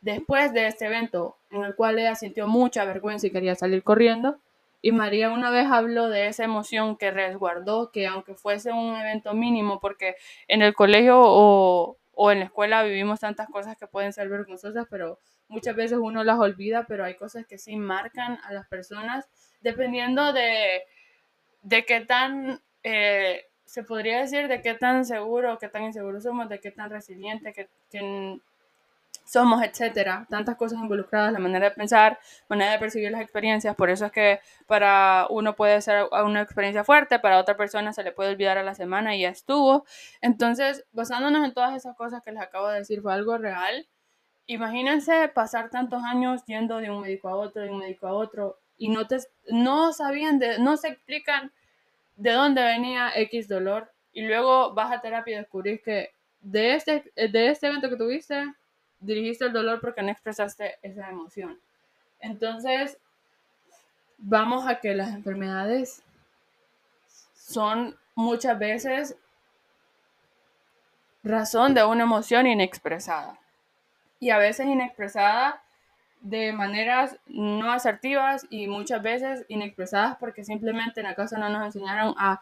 después 0.00 0.52
de 0.52 0.66
este 0.66 0.86
evento 0.86 1.36
en 1.52 1.62
el 1.62 1.76
cual 1.76 2.00
ella 2.00 2.16
sintió 2.16 2.48
mucha 2.48 2.84
vergüenza 2.84 3.28
y 3.28 3.30
quería 3.30 3.54
salir 3.54 3.84
corriendo. 3.84 4.40
Y 4.82 4.90
María 4.90 5.30
una 5.30 5.50
vez 5.50 5.68
habló 5.70 6.08
de 6.08 6.26
esa 6.26 6.42
emoción 6.42 6.96
que 6.96 7.12
resguardó, 7.12 7.92
que 7.92 8.08
aunque 8.08 8.34
fuese 8.34 8.72
un 8.72 8.96
evento 8.96 9.34
mínimo, 9.34 9.78
porque 9.78 10.16
en 10.48 10.62
el 10.62 10.74
colegio 10.74 11.20
o, 11.20 11.96
o 12.12 12.30
en 12.32 12.40
la 12.40 12.46
escuela 12.46 12.82
vivimos 12.82 13.20
tantas 13.20 13.48
cosas 13.48 13.78
que 13.78 13.86
pueden 13.86 14.12
ser 14.12 14.28
vergonzosas, 14.28 14.88
pero 14.90 15.20
muchas 15.48 15.76
veces 15.76 15.98
uno 16.00 16.24
las 16.24 16.38
olvida, 16.38 16.86
pero 16.86 17.04
hay 17.04 17.14
cosas 17.14 17.46
que 17.46 17.58
sí 17.58 17.76
marcan 17.76 18.38
a 18.44 18.52
las 18.52 18.66
personas 18.68 19.28
dependiendo 19.60 20.32
de, 20.32 20.82
de 21.62 21.84
qué 21.84 22.00
tan, 22.02 22.60
eh, 22.82 23.46
se 23.64 23.82
podría 23.82 24.20
decir, 24.20 24.46
de 24.46 24.60
qué 24.60 24.74
tan 24.74 25.04
seguro, 25.04 25.58
qué 25.58 25.68
tan 25.68 25.84
inseguro 25.84 26.20
somos, 26.20 26.48
de 26.48 26.60
qué 26.60 26.70
tan 26.70 26.90
resiliente 26.90 27.52
que, 27.52 27.68
somos, 29.24 29.62
etcétera. 29.62 30.26
Tantas 30.28 30.56
cosas 30.56 30.78
involucradas, 30.80 31.32
la 31.32 31.38
manera 31.38 31.70
de 31.70 31.74
pensar, 31.74 32.18
manera 32.48 32.72
de 32.72 32.78
percibir 32.78 33.10
las 33.10 33.22
experiencias. 33.22 33.74
Por 33.74 33.88
eso 33.88 34.04
es 34.06 34.12
que 34.12 34.40
para 34.66 35.26
uno 35.30 35.56
puede 35.56 35.80
ser 35.80 36.04
una 36.24 36.42
experiencia 36.42 36.84
fuerte, 36.84 37.18
para 37.18 37.38
otra 37.38 37.56
persona 37.56 37.94
se 37.94 38.02
le 38.02 38.12
puede 38.12 38.30
olvidar 38.30 38.58
a 38.58 38.62
la 38.62 38.74
semana 38.74 39.16
y 39.16 39.22
ya 39.22 39.30
estuvo. 39.30 39.86
Entonces, 40.20 40.84
basándonos 40.92 41.42
en 41.42 41.54
todas 41.54 41.74
esas 41.74 41.96
cosas 41.96 42.22
que 42.22 42.32
les 42.32 42.42
acabo 42.42 42.68
de 42.68 42.80
decir, 42.80 43.00
fue 43.00 43.14
algo 43.14 43.38
real 43.38 43.88
imagínense 44.46 45.28
pasar 45.28 45.70
tantos 45.70 46.02
años 46.02 46.44
yendo 46.46 46.78
de 46.78 46.90
un 46.90 47.00
médico 47.00 47.28
a 47.28 47.36
otro, 47.36 47.62
de 47.62 47.70
un 47.70 47.78
médico 47.78 48.06
a 48.06 48.12
otro, 48.12 48.58
y 48.76 48.88
no, 48.88 49.06
te, 49.06 49.18
no 49.48 49.92
sabían, 49.92 50.38
de, 50.38 50.58
no 50.58 50.76
se 50.76 50.88
explican 50.88 51.52
de 52.16 52.32
dónde 52.32 52.62
venía 52.62 53.12
X 53.14 53.48
dolor, 53.48 53.90
y 54.12 54.22
luego 54.22 54.74
vas 54.74 54.92
a 54.92 55.00
terapia 55.00 55.34
y 55.34 55.38
descubrís 55.38 55.80
que 55.82 56.12
de 56.40 56.74
este, 56.74 57.12
de 57.16 57.50
este 57.50 57.66
evento 57.66 57.88
que 57.88 57.96
tuviste, 57.96 58.52
dirigiste 59.00 59.46
el 59.46 59.52
dolor 59.52 59.80
porque 59.80 60.02
no 60.02 60.10
expresaste 60.10 60.76
esa 60.82 61.08
emoción. 61.08 61.58
Entonces, 62.20 62.98
vamos 64.18 64.66
a 64.66 64.80
que 64.80 64.94
las 64.94 65.10
enfermedades 65.10 66.02
son 67.34 67.96
muchas 68.14 68.58
veces 68.58 69.16
razón 71.22 71.74
de 71.74 71.84
una 71.84 72.04
emoción 72.04 72.46
inexpresada 72.46 73.38
y 74.24 74.30
a 74.30 74.38
veces 74.38 74.66
inexpresada 74.66 75.62
de 76.22 76.54
maneras 76.54 77.18
no 77.26 77.70
asertivas 77.70 78.46
y 78.48 78.68
muchas 78.68 79.02
veces 79.02 79.44
inexpresadas 79.48 80.16
porque 80.16 80.44
simplemente 80.44 81.00
en 81.00 81.06
la 81.06 81.14
casa 81.14 81.36
no 81.36 81.50
nos 81.50 81.62
enseñaron 81.66 82.14
a 82.16 82.40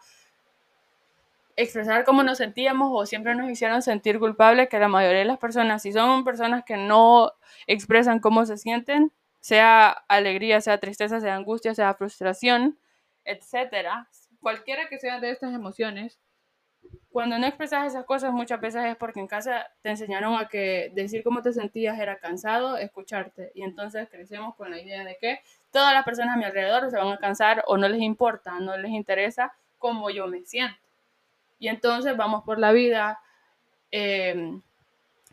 expresar 1.57 2.05
cómo 2.05 2.23
nos 2.23 2.37
sentíamos 2.37 2.89
o 2.93 3.05
siempre 3.05 3.35
nos 3.35 3.49
hicieron 3.49 3.81
sentir 3.81 4.17
culpables 4.17 4.69
que 4.69 4.79
la 4.79 4.87
mayoría 4.87 5.19
de 5.19 5.25
las 5.25 5.39
personas, 5.39 5.81
si 5.81 5.91
son 5.91 6.23
personas 6.23 6.63
que 6.63 6.77
no 6.77 7.33
expresan 7.67 8.21
cómo 8.21 8.45
se 8.45 8.55
sienten, 8.55 9.11
sea 9.41 9.89
alegría, 10.07 10.61
sea 10.61 10.77
tristeza, 10.77 11.19
sea 11.19 11.35
angustia, 11.35 11.75
sea 11.75 11.93
frustración, 11.95 12.79
etcétera, 13.25 14.07
cualquiera 14.39 14.87
que 14.87 14.99
sea 14.99 15.19
de 15.19 15.31
estas 15.31 15.53
emociones, 15.53 16.17
cuando 17.13 17.37
no 17.37 17.45
expresas 17.45 17.85
esas 17.85 18.05
cosas 18.05 18.33
muchas 18.33 18.59
veces 18.59 18.83
es 18.85 18.95
porque 18.95 19.19
en 19.19 19.27
casa 19.27 19.67
te 19.83 19.91
enseñaron 19.91 20.35
a 20.35 20.47
que 20.47 20.91
decir 20.95 21.23
cómo 21.23 21.43
te 21.43 21.53
sentías 21.53 21.99
era 21.99 22.17
cansado, 22.17 22.75
escucharte. 22.75 23.51
Y 23.53 23.61
entonces 23.61 24.09
crecemos 24.09 24.55
con 24.55 24.71
la 24.71 24.81
idea 24.81 25.05
de 25.05 25.15
que 25.21 25.39
todas 25.71 25.93
las 25.93 26.03
personas 26.03 26.33
a 26.33 26.39
mi 26.39 26.45
alrededor 26.45 26.89
se 26.89 26.97
van 26.97 27.09
a 27.09 27.19
cansar 27.19 27.63
o 27.67 27.77
no 27.77 27.87
les 27.87 28.01
importa, 28.01 28.59
no 28.59 28.75
les 28.77 28.89
interesa 28.89 29.53
cómo 29.77 30.09
yo 30.09 30.25
me 30.25 30.43
siento. 30.43 30.75
Y 31.59 31.67
entonces 31.67 32.17
vamos 32.17 32.43
por 32.45 32.57
la 32.57 32.71
vida 32.71 33.19
em, 33.91 34.63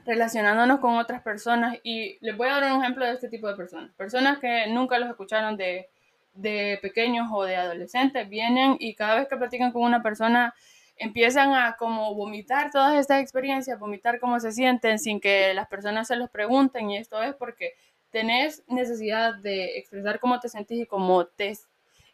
relacionándonos 0.04 0.80
con 0.80 0.98
otras 0.98 1.22
personas. 1.22 1.78
Y 1.82 2.18
les 2.20 2.36
voy 2.36 2.48
a 2.48 2.60
dar 2.60 2.74
un 2.74 2.82
ejemplo 2.82 3.06
de 3.06 3.12
este 3.12 3.30
tipo 3.30 3.48
de 3.48 3.56
personas. 3.56 3.90
Personas 3.94 4.38
que 4.38 4.66
nunca 4.66 4.98
los 4.98 5.08
escucharon 5.08 5.56
de, 5.56 5.88
de 6.34 6.78
pequeños 6.82 7.28
o 7.32 7.42
de 7.44 7.56
adolescentes, 7.56 8.28
vienen 8.28 8.76
y 8.78 8.94
cada 8.94 9.14
vez 9.14 9.28
que 9.28 9.38
platican 9.38 9.72
con 9.72 9.80
una 9.80 10.02
persona 10.02 10.54
empiezan 11.00 11.54
a 11.54 11.76
como 11.76 12.14
vomitar 12.14 12.70
todas 12.70 12.94
estas 12.94 13.22
experiencias, 13.22 13.78
vomitar 13.78 14.20
cómo 14.20 14.38
se 14.38 14.52
sienten 14.52 14.98
sin 14.98 15.18
que 15.18 15.54
las 15.54 15.66
personas 15.66 16.06
se 16.06 16.14
los 16.14 16.28
pregunten 16.28 16.90
y 16.90 16.98
esto 16.98 17.22
es 17.22 17.34
porque 17.34 17.72
tenés 18.10 18.62
necesidad 18.68 19.34
de 19.36 19.78
expresar 19.78 20.20
cómo 20.20 20.38
te 20.40 20.50
sentís 20.50 20.82
y 20.82 20.86
cómo 20.86 21.24
te 21.24 21.54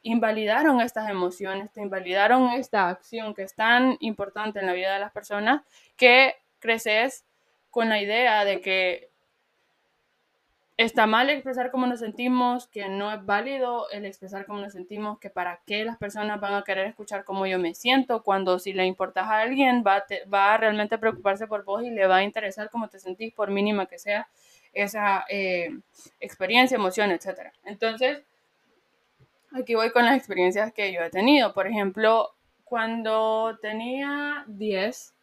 invalidaron 0.02 0.80
estas 0.80 1.10
emociones, 1.10 1.72
te 1.72 1.82
invalidaron 1.82 2.50
esta 2.52 2.88
acción 2.88 3.34
que 3.34 3.42
es 3.42 3.56
tan 3.56 3.96
importante 3.98 4.60
en 4.60 4.66
la 4.66 4.72
vida 4.72 4.94
de 4.94 5.00
las 5.00 5.10
personas 5.10 5.62
que 5.96 6.36
creces 6.60 7.24
con 7.70 7.88
la 7.88 8.00
idea 8.00 8.44
de 8.44 8.60
que 8.60 9.10
está 10.76 11.06
mal 11.06 11.30
expresar 11.30 11.70
cómo 11.70 11.86
nos 11.86 12.00
sentimos, 12.00 12.66
que 12.66 12.88
no 12.88 13.12
es 13.12 13.24
válido 13.24 13.88
el 13.90 14.04
expresar 14.04 14.44
cómo 14.44 14.60
nos 14.60 14.74
sentimos, 14.74 15.18
que 15.18 15.30
para 15.30 15.60
qué 15.66 15.84
las 15.84 15.96
personas 15.96 16.38
van 16.40 16.54
a 16.54 16.64
querer 16.64 16.86
escuchar 16.86 17.24
cómo 17.24 17.46
yo 17.46 17.58
me 17.58 17.74
siento, 17.74 18.22
cuando 18.22 18.58
si 18.58 18.74
le 18.74 18.84
importas 18.84 19.24
a 19.26 19.40
alguien 19.40 19.82
va 19.86 19.96
a, 19.96 20.04
va 20.32 20.56
realmente 20.58 20.98
preocuparse 20.98 21.46
por 21.46 21.64
vos 21.64 21.82
y 21.82 21.90
le 21.90 22.06
va 22.06 22.16
a 22.16 22.22
interesar 22.22 22.68
cómo 22.70 22.88
te 22.88 22.98
sentís, 22.98 23.32
por 23.32 23.50
mínima 23.50 23.86
que 23.86 23.98
sea 23.98 24.28
esa 24.74 25.24
eh, 25.30 25.70
experiencia, 26.20 26.74
emoción, 26.74 27.10
etc. 27.10 27.50
Entonces, 27.64 28.22
aquí 29.52 29.74
voy 29.74 29.90
con 29.90 30.04
las 30.04 30.16
experiencias 30.18 30.72
que 30.72 30.92
yo 30.92 31.00
he 31.00 31.10
tenido. 31.10 31.54
Por 31.54 31.66
ejemplo, 31.66 32.34
cuando 32.64 33.58
tenía 33.62 34.44
10, 34.48 35.14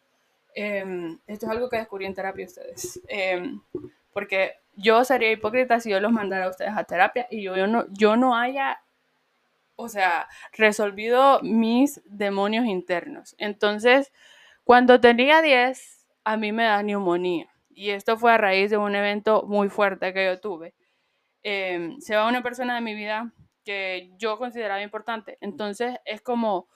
em, 0.54 1.18
esto 1.28 1.46
es 1.46 1.52
algo 1.52 1.68
que 1.68 1.76
descubrí 1.76 2.06
en 2.06 2.14
terapia 2.14 2.46
ustedes, 2.46 3.00
em, 3.06 3.60
porque 4.12 4.63
yo 4.76 5.04
sería 5.04 5.32
hipócrita 5.32 5.80
si 5.80 5.90
yo 5.90 6.00
los 6.00 6.12
mandara 6.12 6.46
a 6.46 6.50
ustedes 6.50 6.72
a 6.76 6.84
terapia 6.84 7.26
y 7.30 7.42
yo, 7.42 7.56
yo, 7.56 7.66
no, 7.66 7.86
yo 7.90 8.16
no 8.16 8.36
haya, 8.36 8.82
o 9.76 9.88
sea, 9.88 10.28
resolvido 10.52 11.40
mis 11.42 12.02
demonios 12.04 12.66
internos. 12.66 13.34
Entonces, 13.38 14.12
cuando 14.64 15.00
tenía 15.00 15.42
10, 15.42 16.06
a 16.24 16.36
mí 16.36 16.52
me 16.52 16.64
da 16.64 16.82
neumonía. 16.82 17.48
Y 17.70 17.90
esto 17.90 18.16
fue 18.16 18.32
a 18.32 18.38
raíz 18.38 18.70
de 18.70 18.76
un 18.76 18.94
evento 18.94 19.44
muy 19.46 19.68
fuerte 19.68 20.12
que 20.12 20.24
yo 20.26 20.40
tuve. 20.40 20.74
Em, 21.42 22.00
se 22.00 22.16
va 22.16 22.28
una 22.28 22.42
persona 22.42 22.76
de 22.76 22.80
mi 22.80 22.94
vida 22.94 23.32
que 23.64 24.10
yo 24.16 24.38
consideraba 24.38 24.82
importante. 24.82 25.38
Entonces 25.40 25.96
es 26.04 26.22
como, 26.22 26.68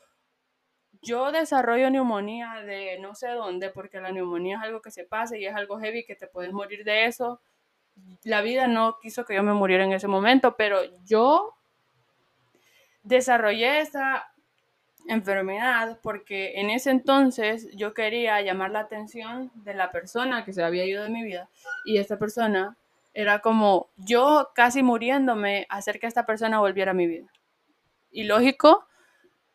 yo 1.02 1.32
desarrollo 1.32 1.90
neumonía 1.90 2.62
de 2.66 2.98
no 3.00 3.14
sé 3.14 3.28
dónde, 3.28 3.70
porque 3.70 4.00
la 4.00 4.12
neumonía 4.12 4.56
es 4.56 4.62
algo 4.62 4.82
que 4.82 4.90
se 4.90 5.04
pasa 5.04 5.36
y 5.36 5.46
es 5.46 5.54
algo 5.54 5.78
heavy 5.78 6.04
que 6.04 6.16
te 6.16 6.26
puedes 6.26 6.52
morir 6.52 6.84
de 6.84 7.06
eso. 7.06 7.40
La 8.24 8.40
vida 8.42 8.66
no 8.66 8.98
quiso 9.00 9.24
que 9.24 9.34
yo 9.34 9.42
me 9.42 9.52
muriera 9.52 9.84
en 9.84 9.92
ese 9.92 10.08
momento, 10.08 10.56
pero 10.56 10.80
yo 11.04 11.54
desarrollé 13.02 13.80
esa 13.80 14.32
enfermedad 15.08 15.98
porque 16.02 16.60
en 16.60 16.70
ese 16.70 16.90
entonces 16.90 17.68
yo 17.74 17.94
quería 17.94 18.40
llamar 18.42 18.70
la 18.70 18.80
atención 18.80 19.50
de 19.54 19.74
la 19.74 19.90
persona 19.90 20.44
que 20.44 20.52
se 20.52 20.62
había 20.62 20.84
ido 20.84 21.02
de 21.02 21.08
mi 21.08 21.24
vida 21.24 21.48
y 21.86 21.96
esta 21.96 22.18
persona 22.18 22.76
era 23.14 23.40
como 23.40 23.88
yo 23.96 24.50
casi 24.54 24.82
muriéndome 24.82 25.66
hacer 25.70 25.98
que 25.98 26.06
esta 26.06 26.26
persona 26.26 26.60
volviera 26.60 26.90
a 26.90 26.94
mi 26.94 27.06
vida. 27.06 27.26
Y 28.10 28.24
lógico 28.24 28.86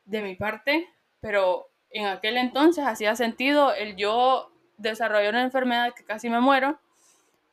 de 0.05 0.21
mi 0.21 0.35
parte, 0.35 0.89
pero 1.21 1.69
en 1.91 2.07
aquel 2.07 2.37
entonces 2.37 2.85
hacía 2.85 3.15
sentido 3.15 3.73
el 3.73 3.95
yo 3.95 4.51
desarrollar 4.77 5.33
una 5.33 5.43
enfermedad 5.43 5.93
que 5.93 6.03
casi 6.03 6.29
me 6.29 6.39
muero, 6.39 6.79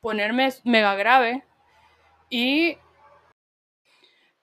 ponerme 0.01 0.49
mega 0.65 0.95
grave 0.95 1.43
y 2.29 2.77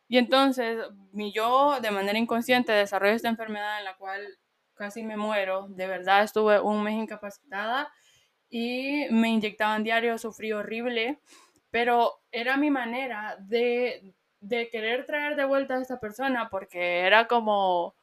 y 0.08 0.16
entonces 0.16 0.78
mi 1.12 1.32
yo 1.32 1.80
de 1.80 1.90
manera 1.90 2.18
inconsciente 2.18 2.72
desarrolló 2.72 3.12
esta 3.14 3.28
enfermedad 3.28 3.78
en 3.78 3.84
la 3.84 3.96
cual 3.96 4.38
casi 4.74 5.02
me 5.02 5.16
muero, 5.16 5.66
de 5.68 5.86
verdad 5.86 6.22
estuve 6.22 6.60
un 6.60 6.82
mes 6.82 6.94
incapacitada 6.94 7.92
y 8.48 9.06
me 9.10 9.28
inyectaban 9.28 9.84
diario, 9.84 10.16
sufrí 10.16 10.52
horrible, 10.52 11.20
pero 11.70 12.22
era 12.32 12.56
mi 12.56 12.70
manera 12.70 13.36
de, 13.40 14.14
de 14.40 14.70
querer 14.70 15.04
traer 15.04 15.36
de 15.36 15.44
vuelta 15.44 15.74
a 15.74 15.82
esta 15.82 16.00
persona 16.00 16.48
porque 16.48 17.00
era 17.00 17.26
como 17.26 17.94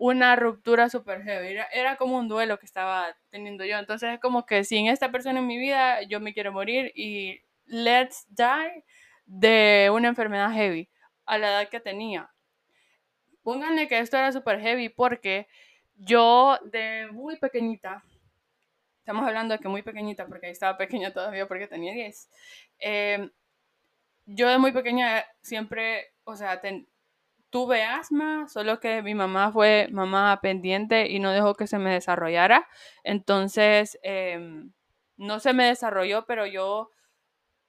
una 0.00 0.34
ruptura 0.34 0.88
super 0.88 1.22
heavy, 1.22 1.58
era, 1.72 1.96
como 1.96 2.16
un 2.16 2.26
duelo 2.26 2.58
que 2.58 2.64
estaba 2.64 3.14
teniendo 3.28 3.66
yo, 3.66 3.76
entonces 3.76 4.14
es 4.14 4.18
como 4.18 4.46
que 4.46 4.64
sin 4.64 4.88
esta 4.88 5.12
persona 5.12 5.40
en 5.40 5.46
mi 5.46 5.58
vida 5.58 6.00
yo 6.04 6.20
me 6.20 6.32
quiero 6.32 6.52
morir 6.52 6.90
y 6.94 7.42
let's 7.66 8.26
die 8.30 8.82
de 9.26 9.90
una 9.92 10.08
enfermedad 10.08 10.52
heavy 10.52 10.88
a 11.26 11.36
la 11.36 11.48
edad 11.48 11.68
que 11.68 11.80
tenía. 11.80 12.30
Pónganle 13.42 13.88
que 13.88 13.98
esto 13.98 14.16
era 14.16 14.32
super 14.32 14.58
heavy 14.58 14.88
porque 14.88 15.48
yo 15.96 16.58
de 16.64 17.08
muy 17.12 17.36
pequeñita, 17.36 18.02
estamos 19.00 19.26
hablando 19.26 19.52
de 19.52 19.60
que 19.60 19.68
muy 19.68 19.82
pequeñita 19.82 20.26
porque 20.26 20.48
estaba 20.48 20.78
pequeña 20.78 21.12
todavía 21.12 21.46
porque 21.46 21.66
tenía 21.66 21.92
10, 21.92 22.30
em, 22.78 23.30
yo 24.24 24.48
de 24.48 24.56
muy 24.56 24.72
pequeña 24.72 25.26
siempre, 25.42 26.14
o 26.24 26.36
sea, 26.36 26.58
tuve 27.50 27.82
asma, 27.82 28.48
solo 28.48 28.80
que 28.80 29.02
mi 29.02 29.14
mamá 29.14 29.52
fue 29.52 29.88
mamá 29.92 30.40
pendiente 30.40 31.08
y 31.10 31.18
no 31.18 31.32
dejó 31.32 31.54
que 31.54 31.66
se 31.66 31.78
me 31.78 31.92
desarrollara. 31.92 32.68
Entonces, 33.04 33.98
em, 34.02 34.72
no 35.16 35.40
se 35.40 35.52
me 35.52 35.66
desarrolló, 35.66 36.24
pero 36.26 36.46
yo 36.46 36.90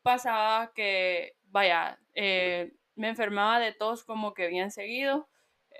pasaba 0.03 0.71
que, 0.73 1.33
vaya, 1.45 1.99
eh, 2.15 2.73
me 2.95 3.09
enfermaba 3.09 3.59
de 3.59 3.73
tos 3.73 4.03
como 4.03 4.33
que 4.33 4.47
bien 4.47 4.71
seguido. 4.71 5.29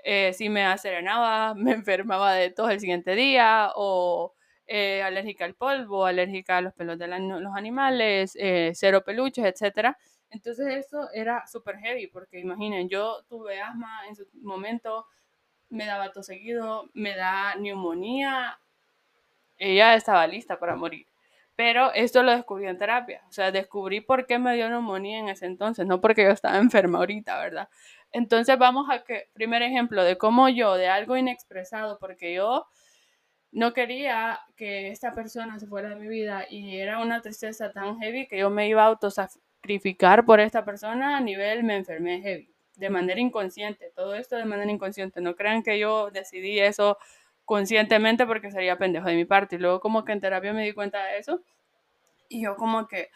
Eh, 0.04 0.32
si 0.34 0.48
me 0.48 0.64
acerenaba, 0.64 1.54
me 1.56 1.72
enfermaba 1.72 2.34
de 2.34 2.50
tos 2.50 2.70
el 2.70 2.80
siguiente 2.80 3.14
día 3.14 3.72
o 3.76 4.34
eh, 4.66 5.02
alérgica 5.02 5.44
al 5.44 5.54
polvo, 5.54 6.06
alérgica 6.06 6.58
a 6.58 6.60
los 6.62 6.74
pelos 6.74 6.98
de 6.98 7.08
los 7.08 7.56
animales, 7.56 8.36
cero 8.74 9.02
peluches, 9.04 9.44
etc. 9.44 9.96
Entonces 10.32 10.66
eso 10.86 11.10
era 11.12 11.46
súper 11.46 11.76
heavy 11.78 12.06
porque 12.06 12.40
imaginen, 12.40 12.88
yo 12.88 13.22
tuve 13.28 13.60
asma 13.60 14.06
en 14.08 14.16
su 14.16 14.26
momento, 14.40 15.06
me 15.68 15.86
daba 15.86 16.10
tos 16.10 16.26
seguido, 16.26 16.88
me 16.94 17.14
da 17.14 17.54
neumonía, 17.56 18.58
ella 19.58 19.94
estaba 19.94 20.26
lista 20.26 20.58
para 20.58 20.74
morir. 20.74 21.06
Pero 21.54 21.92
esto 21.92 22.22
lo 22.22 22.32
descubrí 22.32 22.66
en 22.66 22.78
terapia. 22.78 23.22
O 23.28 23.32
sea, 23.32 23.52
descubrí 23.52 24.00
por 24.00 24.26
qué 24.26 24.38
me 24.38 24.54
dio 24.54 24.68
neumonía 24.70 25.18
en 25.18 25.28
ese 25.28 25.46
entonces, 25.46 25.86
no 25.86 26.00
porque 26.00 26.24
yo 26.24 26.30
estaba 26.30 26.58
enferma 26.58 26.98
ahorita, 26.98 27.38
¿verdad? 27.38 27.68
Entonces 28.10 28.58
vamos 28.58 28.88
a 28.90 29.04
que, 29.04 29.28
primer 29.34 29.62
ejemplo 29.62 30.02
de 30.02 30.16
cómo 30.18 30.48
yo, 30.48 30.74
de 30.74 30.88
algo 30.88 31.16
inexpresado, 31.16 31.98
porque 31.98 32.34
yo 32.34 32.66
no 33.50 33.74
quería 33.74 34.40
que 34.56 34.88
esta 34.90 35.12
persona 35.12 35.58
se 35.58 35.66
fuera 35.66 35.90
de 35.90 35.96
mi 35.96 36.08
vida 36.08 36.46
y 36.48 36.78
era 36.78 37.00
una 37.00 37.20
tristeza 37.20 37.70
tan 37.70 37.98
heavy 38.00 38.26
que 38.26 38.38
yo 38.38 38.50
me 38.50 38.66
iba 38.68 38.86
a 38.86 38.90
autosacrificar 39.62 40.24
por 40.24 40.40
esta 40.40 40.64
persona 40.64 41.16
a 41.16 41.20
nivel 41.20 41.62
me 41.62 41.76
enfermé 41.76 42.20
heavy, 42.20 42.52
de 42.76 42.90
manera 42.90 43.20
inconsciente, 43.20 43.92
todo 43.94 44.14
esto 44.14 44.36
de 44.36 44.44
manera 44.44 44.70
inconsciente. 44.70 45.20
No 45.20 45.34
crean 45.36 45.62
que 45.62 45.78
yo 45.78 46.10
decidí 46.10 46.58
eso 46.58 46.98
conscientemente 47.44 48.26
porque 48.26 48.50
sería 48.50 48.76
pendejo 48.76 49.08
de 49.08 49.14
mi 49.14 49.24
parte. 49.24 49.56
Y 49.56 49.58
luego 49.58 49.80
como 49.80 50.04
que 50.04 50.12
en 50.12 50.20
terapia 50.20 50.52
me 50.52 50.64
di 50.64 50.72
cuenta 50.72 51.04
de 51.04 51.18
eso 51.18 51.42
y 52.28 52.42
yo 52.42 52.56
como 52.56 52.88
que, 52.88 53.10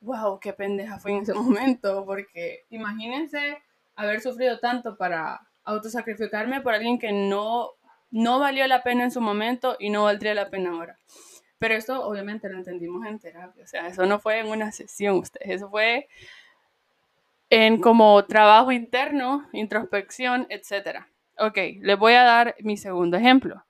wow, 0.00 0.40
qué 0.40 0.52
pendeja 0.52 0.98
fue 0.98 1.12
en 1.12 1.18
ese 1.18 1.34
momento, 1.34 2.04
porque 2.04 2.64
imagínense 2.70 3.62
haber 3.94 4.20
sufrido 4.20 4.58
tanto 4.58 4.96
para 4.96 5.40
autosacrificarme 5.64 6.60
por 6.60 6.74
alguien 6.74 6.98
que 6.98 7.12
no, 7.12 7.70
no 8.10 8.40
valió 8.40 8.66
la 8.66 8.82
pena 8.82 9.04
en 9.04 9.10
su 9.12 9.20
momento 9.20 9.76
y 9.78 9.90
no 9.90 10.04
valdría 10.04 10.34
la 10.34 10.50
pena 10.50 10.70
ahora. 10.70 10.98
Pero 11.62 11.76
esto 11.76 12.04
obviamente 12.04 12.48
lo 12.48 12.58
entendimos 12.58 13.06
en 13.06 13.20
terapia, 13.20 13.62
o 13.62 13.66
sea, 13.68 13.86
eso 13.86 14.04
no 14.04 14.18
fue 14.18 14.40
en 14.40 14.48
una 14.48 14.72
sesión, 14.72 15.18
ustedes, 15.18 15.48
eso 15.48 15.70
fue 15.70 16.08
en 17.50 17.80
como 17.80 18.24
trabajo 18.24 18.72
interno, 18.72 19.48
introspección, 19.52 20.48
etc. 20.50 21.04
Ok, 21.38 21.56
les 21.80 21.96
voy 21.96 22.14
a 22.14 22.24
dar 22.24 22.56
mi 22.62 22.76
segundo 22.76 23.16
ejemplo 23.16 23.64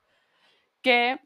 que 0.81 1.21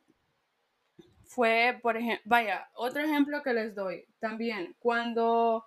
fue, 1.22 1.78
por 1.80 1.96
ejemplo, 1.96 2.22
vaya, 2.24 2.68
otro 2.74 3.00
ejemplo 3.00 3.44
que 3.44 3.52
les 3.52 3.76
doy, 3.76 4.04
también 4.18 4.74
cuando 4.80 5.66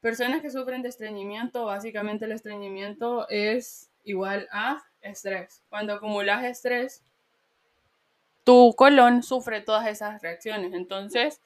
personas 0.00 0.42
que 0.42 0.50
sufren 0.52 0.82
de 0.82 0.90
estreñimiento, 0.90 1.64
básicamente 1.64 2.26
el 2.26 2.32
estreñimiento 2.32 3.28
es 3.30 3.90
igual 4.04 4.46
a 4.52 4.80
estrés. 5.00 5.64
Cuando 5.68 5.94
acumulas 5.94 6.44
estrés, 6.44 7.04
tu 8.44 8.74
colon 8.76 9.22
sufre 9.22 9.60
todas 9.60 9.86
esas 9.86 10.20
reacciones. 10.22 10.72
Entonces, 10.74 11.40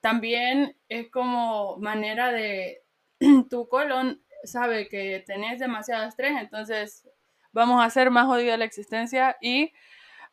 también 0.00 0.76
es 0.88 1.10
como 1.10 1.76
manera 1.78 2.32
de, 2.32 2.82
tu 3.50 3.68
colon 3.68 4.22
sabe 4.44 4.88
que 4.88 5.22
tenés 5.26 5.58
demasiado 5.58 6.06
estrés, 6.06 6.32
entonces 6.38 7.08
vamos 7.52 7.80
a 7.80 7.86
hacer 7.86 8.10
más 8.10 8.26
jodida 8.26 8.56
la 8.56 8.66
existencia 8.66 9.36
y 9.40 9.72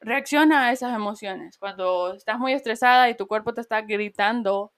reacciona 0.02 0.68
a 0.68 0.72
esas 0.74 0.94
emociones. 0.94 1.58
Cuando 1.58 2.14
estás 2.16 2.40
muy 2.40 2.54
estresada 2.54 3.10
y 3.10 3.16
tu 3.16 3.28
cuerpo 3.28 3.54
te 3.54 3.62
está 3.62 3.82
gritando, 3.82 4.74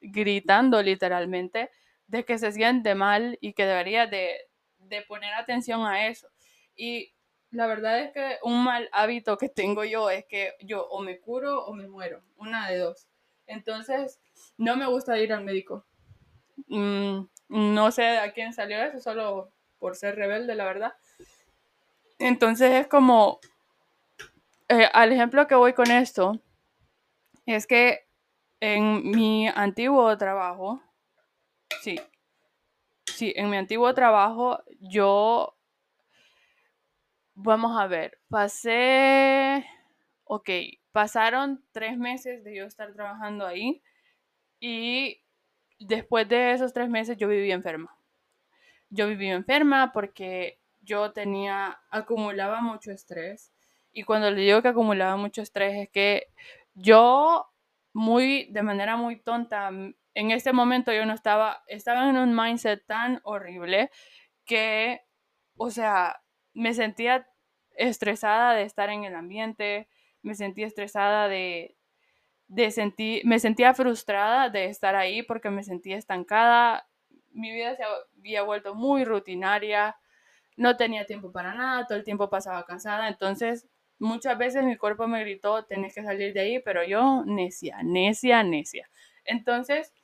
gritando 0.00 0.82
literalmente, 0.82 1.70
de 2.06 2.24
que 2.24 2.38
se 2.38 2.52
siente 2.52 2.94
mal 2.94 3.36
y 3.40 3.52
que 3.52 3.66
debería 3.66 4.06
de, 4.06 4.36
de 4.78 5.02
poner 5.02 5.34
atención 5.34 5.84
a 5.84 6.06
eso. 6.06 6.28
Y 6.74 7.12
la 7.50 7.66
verdad 7.66 8.00
es 8.00 8.12
que 8.12 8.38
un 8.42 8.62
mal 8.62 8.88
hábito 8.92 9.38
que 9.38 9.48
tengo 9.48 9.84
yo 9.84 10.10
es 10.10 10.24
que 10.26 10.54
yo 10.60 10.86
o 10.88 11.00
me 11.00 11.18
curo 11.18 11.64
o 11.64 11.72
me 11.72 11.88
muero, 11.88 12.22
una 12.36 12.68
de 12.68 12.78
dos. 12.78 13.08
Entonces, 13.46 14.20
no 14.58 14.76
me 14.76 14.86
gusta 14.86 15.18
ir 15.18 15.32
al 15.32 15.44
médico. 15.44 15.84
Mm, 16.66 17.20
no 17.48 17.90
sé 17.90 18.18
a 18.18 18.32
quién 18.32 18.52
salió 18.52 18.82
eso, 18.82 19.00
solo 19.00 19.52
por 19.78 19.96
ser 19.96 20.16
rebelde, 20.16 20.54
la 20.54 20.64
verdad. 20.64 20.92
Entonces 22.18 22.72
es 22.72 22.86
como, 22.88 23.40
eh, 24.68 24.88
al 24.92 25.12
ejemplo 25.12 25.46
que 25.46 25.54
voy 25.54 25.72
con 25.72 25.90
esto 25.90 26.40
es 27.46 27.66
que 27.66 28.06
en 28.60 29.10
mi 29.10 29.48
antiguo 29.48 30.16
trabajo, 30.18 30.82
sí, 31.80 32.00
sí, 33.06 33.32
en 33.36 33.50
mi 33.50 33.56
antiguo 33.56 33.94
trabajo 33.94 34.62
yo, 34.80 35.56
vamos 37.40 37.80
a 37.80 37.86
ver, 37.86 38.18
pasé, 38.28 39.64
ok, 40.24 40.50
pasaron 40.90 41.64
tres 41.70 41.96
meses 41.96 42.42
de 42.42 42.56
yo 42.56 42.64
estar 42.64 42.92
trabajando 42.94 43.46
ahí 43.46 43.80
y 44.58 45.22
después 45.78 46.28
de 46.28 46.52
esos 46.52 46.72
tres 46.72 46.88
meses 46.90 47.16
yo 47.16 47.28
viví 47.28 47.52
enferma. 47.52 47.96
Yo 48.90 49.06
viví 49.06 49.28
enferma 49.28 49.92
porque 49.92 50.60
yo 50.80 51.12
tenía, 51.12 51.78
acumulaba 51.90 52.60
mucho 52.60 52.90
estrés. 52.90 53.52
Y 53.92 54.02
cuando 54.02 54.30
le 54.30 54.40
digo 54.40 54.60
que 54.62 54.68
acumulaba 54.68 55.16
mucho 55.16 55.42
estrés 55.42 55.76
es 55.76 55.90
que 55.90 56.26
yo 56.74 57.46
muy, 57.92 58.48
de 58.50 58.62
manera 58.62 58.96
muy 58.96 59.20
tonta, 59.20 59.68
en 59.68 60.30
este 60.32 60.52
momento 60.52 60.92
yo 60.92 61.06
no 61.06 61.14
estaba, 61.14 61.62
estaba 61.68 62.08
en 62.10 62.16
un 62.16 62.34
mindset 62.34 62.84
tan 62.86 63.20
horrible 63.22 63.90
que, 64.44 65.02
o 65.56 65.70
sea, 65.70 66.20
me 66.58 66.74
sentía 66.74 67.28
estresada 67.76 68.54
de 68.54 68.62
estar 68.64 68.90
en 68.90 69.04
el 69.04 69.14
ambiente, 69.14 69.88
me 70.22 70.34
sentía 70.34 70.66
estresada 70.66 71.28
de, 71.28 71.76
de 72.48 72.72
sentir, 72.72 73.24
me 73.24 73.38
sentía 73.38 73.74
frustrada 73.74 74.50
de 74.50 74.64
estar 74.64 74.96
ahí 74.96 75.22
porque 75.22 75.50
me 75.50 75.62
sentía 75.62 75.96
estancada, 75.96 76.88
mi 77.30 77.52
vida 77.52 77.76
se 77.76 77.84
había 78.16 78.42
vuelto 78.42 78.74
muy 78.74 79.04
rutinaria, 79.04 79.96
no 80.56 80.76
tenía 80.76 81.06
tiempo 81.06 81.30
para 81.30 81.54
nada, 81.54 81.86
todo 81.86 81.96
el 81.96 82.04
tiempo 82.04 82.28
pasaba 82.28 82.66
cansada, 82.66 83.06
entonces 83.06 83.68
muchas 84.00 84.36
veces 84.36 84.64
mi 84.64 84.76
cuerpo 84.76 85.06
me 85.06 85.20
gritó, 85.20 85.64
tenés 85.64 85.94
que 85.94 86.02
salir 86.02 86.32
de 86.32 86.40
ahí, 86.40 86.58
pero 86.58 86.82
yo 86.82 87.22
necia, 87.24 87.78
necia, 87.84 88.42
necia. 88.42 88.90
Entonces, 89.24 89.94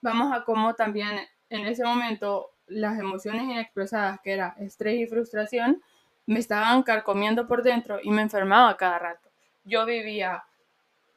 vamos 0.00 0.32
a 0.32 0.44
cómo 0.44 0.74
también 0.74 1.18
en 1.50 1.66
ese 1.66 1.84
momento 1.84 2.55
las 2.66 2.98
emociones 2.98 3.42
inexpresadas, 3.44 4.20
que 4.20 4.32
era 4.32 4.54
estrés 4.58 4.98
y 4.98 5.06
frustración, 5.06 5.82
me 6.26 6.38
estaban 6.38 6.82
carcomiendo 6.82 7.46
por 7.46 7.62
dentro 7.62 7.98
y 8.02 8.10
me 8.10 8.22
enfermaba 8.22 8.76
cada 8.76 8.98
rato. 8.98 9.28
Yo 9.64 9.86
vivía, 9.86 10.44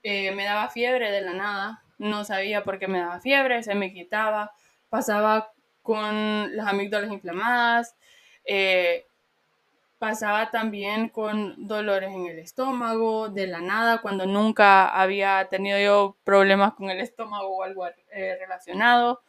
eh, 0.03 0.31
me 0.31 0.45
daba 0.45 0.69
fiebre 0.69 1.11
de 1.11 1.21
la 1.21 1.33
nada, 1.33 1.83
no 1.97 2.23
sabía 2.23 2.63
por 2.63 2.79
qué 2.79 2.87
me 2.87 2.99
daba 2.99 3.19
fiebre, 3.19 3.63
se 3.63 3.75
me 3.75 3.93
quitaba, 3.93 4.51
pasaba 4.89 5.51
con 5.81 6.55
las 6.55 6.67
amígdalas 6.67 7.11
inflamadas, 7.11 7.95
eh, 8.45 9.05
pasaba 9.99 10.49
también 10.49 11.09
con 11.09 11.67
dolores 11.67 12.09
en 12.11 12.27
el 12.27 12.39
estómago, 12.39 13.29
de 13.29 13.47
la 13.47 13.59
nada, 13.59 14.01
cuando 14.01 14.25
nunca 14.25 14.87
había 14.87 15.45
tenido 15.49 15.79
yo 15.79 16.15
problemas 16.23 16.73
con 16.73 16.89
el 16.89 17.01
estómago 17.01 17.57
o 17.57 17.63
algo 17.63 17.85
eh, 17.87 18.37
relacionado. 18.39 19.21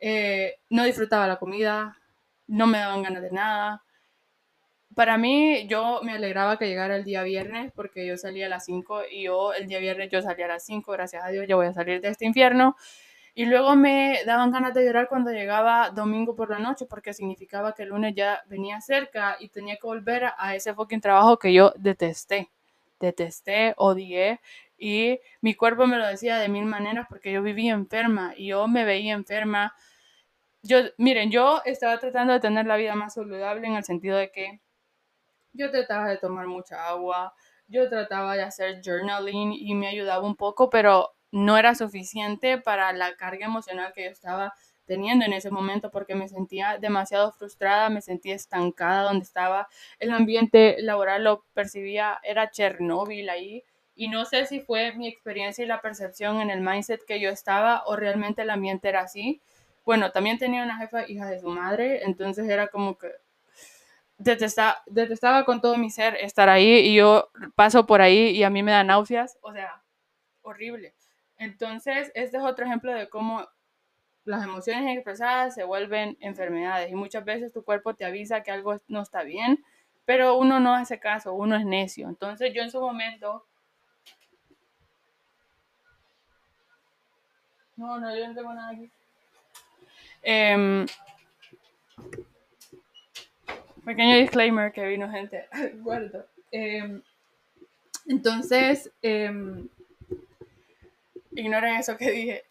Eh, 0.00 0.56
no 0.70 0.84
disfrutaba 0.84 1.26
la 1.26 1.38
comida, 1.38 1.98
no 2.46 2.66
me 2.66 2.78
daban 2.78 3.02
ganas 3.02 3.22
de 3.22 3.30
nada. 3.30 3.84
Para 4.94 5.18
mí, 5.18 5.66
yo 5.68 6.00
me 6.02 6.12
alegraba 6.12 6.58
que 6.58 6.66
llegara 6.66 6.96
el 6.96 7.04
día 7.04 7.22
viernes 7.22 7.72
porque 7.74 8.06
yo 8.06 8.16
salía 8.16 8.46
a 8.46 8.48
las 8.48 8.64
5 8.64 9.02
y 9.10 9.24
yo 9.24 9.52
el 9.52 9.66
día 9.68 9.78
viernes 9.78 10.10
yo 10.10 10.20
salía 10.20 10.46
a 10.46 10.48
las 10.48 10.64
5, 10.64 10.90
gracias 10.92 11.24
a 11.24 11.28
Dios, 11.28 11.46
ya 11.48 11.54
voy 11.56 11.66
a 11.66 11.72
salir 11.72 12.00
de 12.00 12.08
este 12.08 12.26
infierno. 12.26 12.76
Y 13.34 13.46
luego 13.46 13.76
me 13.76 14.18
daban 14.26 14.50
ganas 14.50 14.74
de 14.74 14.84
llorar 14.84 15.08
cuando 15.08 15.30
llegaba 15.30 15.90
domingo 15.90 16.34
por 16.34 16.50
la 16.50 16.58
noche 16.58 16.86
porque 16.86 17.14
significaba 17.14 17.74
que 17.74 17.84
el 17.84 17.90
lunes 17.90 18.14
ya 18.14 18.42
venía 18.46 18.80
cerca 18.80 19.36
y 19.38 19.48
tenía 19.48 19.76
que 19.76 19.86
volver 19.86 20.32
a 20.36 20.54
ese 20.56 20.74
fucking 20.74 21.00
trabajo 21.00 21.38
que 21.38 21.52
yo 21.52 21.72
detesté. 21.76 22.50
Detesté, 22.98 23.74
odié 23.76 24.40
y 24.76 25.20
mi 25.40 25.54
cuerpo 25.54 25.86
me 25.86 25.96
lo 25.98 26.06
decía 26.06 26.38
de 26.38 26.48
mil 26.48 26.64
maneras 26.64 27.06
porque 27.08 27.32
yo 27.32 27.42
vivía 27.42 27.72
enferma 27.72 28.34
y 28.36 28.48
yo 28.48 28.66
me 28.66 28.84
veía 28.84 29.14
enferma. 29.14 29.74
Yo, 30.62 30.78
miren, 30.98 31.30
yo 31.30 31.62
estaba 31.64 31.98
tratando 31.98 32.32
de 32.34 32.40
tener 32.40 32.66
la 32.66 32.76
vida 32.76 32.94
más 32.94 33.14
saludable 33.14 33.66
en 33.66 33.74
el 33.76 33.84
sentido 33.84 34.16
de 34.18 34.30
que 34.30 34.60
yo 35.52 35.70
trataba 35.70 36.08
de 36.08 36.18
tomar 36.18 36.46
mucha 36.46 36.88
agua, 36.88 37.34
yo 37.68 37.88
trataba 37.88 38.36
de 38.36 38.42
hacer 38.42 38.80
journaling 38.84 39.52
y 39.52 39.74
me 39.74 39.88
ayudaba 39.88 40.26
un 40.26 40.36
poco, 40.36 40.70
pero 40.70 41.14
no 41.32 41.56
era 41.56 41.74
suficiente 41.74 42.58
para 42.58 42.92
la 42.92 43.16
carga 43.16 43.46
emocional 43.46 43.92
que 43.94 44.04
yo 44.04 44.10
estaba 44.10 44.52
teniendo 44.86 45.24
en 45.24 45.32
ese 45.32 45.50
momento 45.50 45.90
porque 45.90 46.14
me 46.16 46.28
sentía 46.28 46.78
demasiado 46.78 47.32
frustrada, 47.32 47.90
me 47.90 48.02
sentía 48.02 48.34
estancada 48.34 49.04
donde 49.04 49.24
estaba. 49.24 49.68
El 50.00 50.10
ambiente 50.10 50.76
laboral 50.80 51.24
lo 51.24 51.44
percibía, 51.54 52.18
era 52.24 52.50
Chernóbil 52.50 53.28
ahí. 53.30 53.64
Y 53.94 54.08
no 54.08 54.24
sé 54.24 54.46
si 54.46 54.60
fue 54.60 54.92
mi 54.94 55.06
experiencia 55.08 55.64
y 55.64 55.68
la 55.68 55.80
percepción 55.80 56.40
en 56.40 56.50
el 56.50 56.60
mindset 56.60 57.04
que 57.06 57.20
yo 57.20 57.30
estaba 57.30 57.84
o 57.86 57.96
realmente 57.96 58.42
el 58.42 58.50
ambiente 58.50 58.88
era 58.88 59.02
así. 59.02 59.40
Bueno, 59.84 60.10
también 60.12 60.38
tenía 60.38 60.62
una 60.62 60.76
jefa 60.76 61.08
hija 61.08 61.26
de 61.26 61.40
su 61.40 61.48
madre, 61.48 62.04
entonces 62.04 62.48
era 62.48 62.68
como 62.68 62.96
que 62.98 63.10
detestaba, 64.18 64.82
detestaba 64.86 65.44
con 65.44 65.60
todo 65.60 65.76
mi 65.76 65.90
ser 65.90 66.14
estar 66.16 66.48
ahí 66.48 66.80
y 66.80 66.94
yo 66.94 67.30
paso 67.54 67.86
por 67.86 68.02
ahí 68.02 68.30
y 68.30 68.42
a 68.44 68.50
mí 68.50 68.62
me 68.62 68.72
da 68.72 68.84
náuseas, 68.84 69.38
o 69.40 69.52
sea, 69.52 69.82
horrible. 70.42 70.94
Entonces, 71.38 72.12
este 72.14 72.36
es 72.36 72.42
otro 72.42 72.66
ejemplo 72.66 72.92
de 72.92 73.08
cómo 73.08 73.46
las 74.24 74.44
emociones 74.44 74.94
expresadas 74.94 75.54
se 75.54 75.64
vuelven 75.64 76.18
enfermedades 76.20 76.90
y 76.90 76.94
muchas 76.94 77.24
veces 77.24 77.52
tu 77.52 77.64
cuerpo 77.64 77.94
te 77.94 78.04
avisa 78.04 78.42
que 78.42 78.50
algo 78.50 78.76
no 78.88 79.00
está 79.02 79.22
bien, 79.22 79.64
pero 80.04 80.36
uno 80.36 80.60
no 80.60 80.74
hace 80.74 80.98
caso, 81.00 81.32
uno 81.32 81.56
es 81.56 81.64
necio. 81.64 82.08
Entonces 82.08 82.52
yo 82.54 82.62
en 82.62 82.70
su 82.70 82.80
momento... 82.80 83.46
No, 87.76 87.98
no, 87.98 88.14
yo 88.14 88.28
no 88.28 88.34
tengo 88.34 88.52
nada 88.52 88.72
aquí. 88.72 88.90
Em, 90.22 90.86
pequeño 93.84 94.16
disclaimer 94.16 94.72
que 94.72 94.86
vino 94.86 95.10
gente 95.10 95.48
guardo. 95.82 96.26
Em, 96.50 97.02
entonces, 98.06 98.90
em, 99.02 99.68
ignoren 101.32 101.76
eso 101.76 101.96
que 101.96 102.10
dije. 102.10 102.44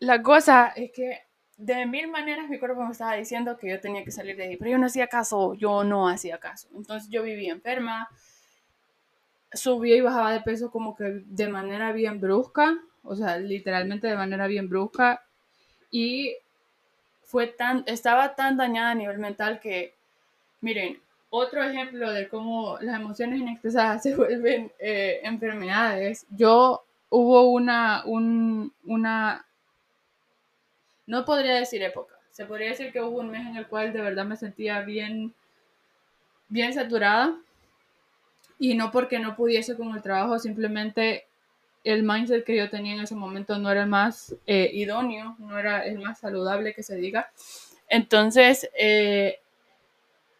La 0.00 0.20
cosa 0.20 0.72
es 0.74 0.90
que 0.90 1.20
de 1.56 1.86
mil 1.86 2.08
maneras 2.08 2.48
mi 2.48 2.58
cuerpo 2.58 2.84
me 2.84 2.90
estaba 2.90 3.14
diciendo 3.14 3.56
que 3.56 3.70
yo 3.70 3.80
tenía 3.80 4.02
que 4.02 4.10
salir 4.10 4.36
de 4.36 4.42
ahí, 4.42 4.56
pero 4.56 4.72
yo 4.72 4.78
no 4.78 4.86
hacía 4.86 5.06
caso, 5.06 5.54
yo 5.54 5.84
no 5.84 6.08
hacía 6.08 6.38
caso. 6.38 6.68
Entonces 6.74 7.08
yo 7.08 7.22
vivía 7.22 7.52
enferma, 7.52 8.08
subía 9.52 9.94
y 9.94 10.00
bajaba 10.00 10.32
de 10.32 10.40
peso 10.40 10.72
como 10.72 10.96
que 10.96 11.22
de 11.24 11.48
manera 11.48 11.92
bien 11.92 12.20
brusca, 12.20 12.76
o 13.04 13.14
sea, 13.14 13.38
literalmente 13.38 14.08
de 14.08 14.16
manera 14.16 14.48
bien 14.48 14.68
brusca, 14.68 15.24
y 15.92 16.34
fue 17.22 17.46
tan, 17.46 17.84
estaba 17.86 18.34
tan 18.34 18.56
dañada 18.56 18.90
a 18.90 18.94
nivel 18.96 19.18
mental 19.18 19.60
que, 19.60 19.94
miren, 20.60 21.00
otro 21.30 21.62
ejemplo 21.62 22.10
de 22.12 22.28
cómo 22.28 22.78
las 22.80 22.96
emociones 22.96 23.38
inexpresadas 23.38 24.02
se 24.02 24.16
vuelven 24.16 24.72
eh, 24.80 25.20
enfermedades. 25.22 26.26
Yo 26.30 26.84
hubo 27.08 27.50
una, 27.50 28.02
una, 28.06 29.46
no 31.06 31.24
podría 31.24 31.54
decir 31.54 31.82
época, 31.82 32.16
se 32.30 32.46
podría 32.46 32.70
decir 32.70 32.90
que 32.90 33.00
hubo 33.00 33.20
un 33.20 33.30
mes 33.30 33.46
en 33.46 33.56
el 33.56 33.66
cual 33.66 33.92
de 33.92 34.00
verdad 34.00 34.24
me 34.24 34.36
sentía 34.36 34.80
bien, 34.80 35.34
bien 36.48 36.72
saturada 36.72 37.36
y 38.58 38.74
no 38.74 38.90
porque 38.90 39.18
no 39.18 39.36
pudiese 39.36 39.76
con 39.76 39.94
el 39.94 40.02
trabajo, 40.02 40.38
simplemente 40.38 41.26
el 41.84 42.02
mindset 42.02 42.44
que 42.44 42.56
yo 42.56 42.70
tenía 42.70 42.94
en 42.94 43.00
ese 43.00 43.14
momento 43.14 43.58
no 43.58 43.70
era 43.70 43.82
el 43.82 43.88
más 43.88 44.34
eh, 44.46 44.70
idóneo, 44.72 45.36
no 45.38 45.58
era 45.58 45.84
el 45.84 45.98
más 45.98 46.20
saludable 46.20 46.74
que 46.74 46.82
se 46.82 46.96
diga. 46.96 47.30
Entonces, 47.88 48.70
eh, 48.78 49.40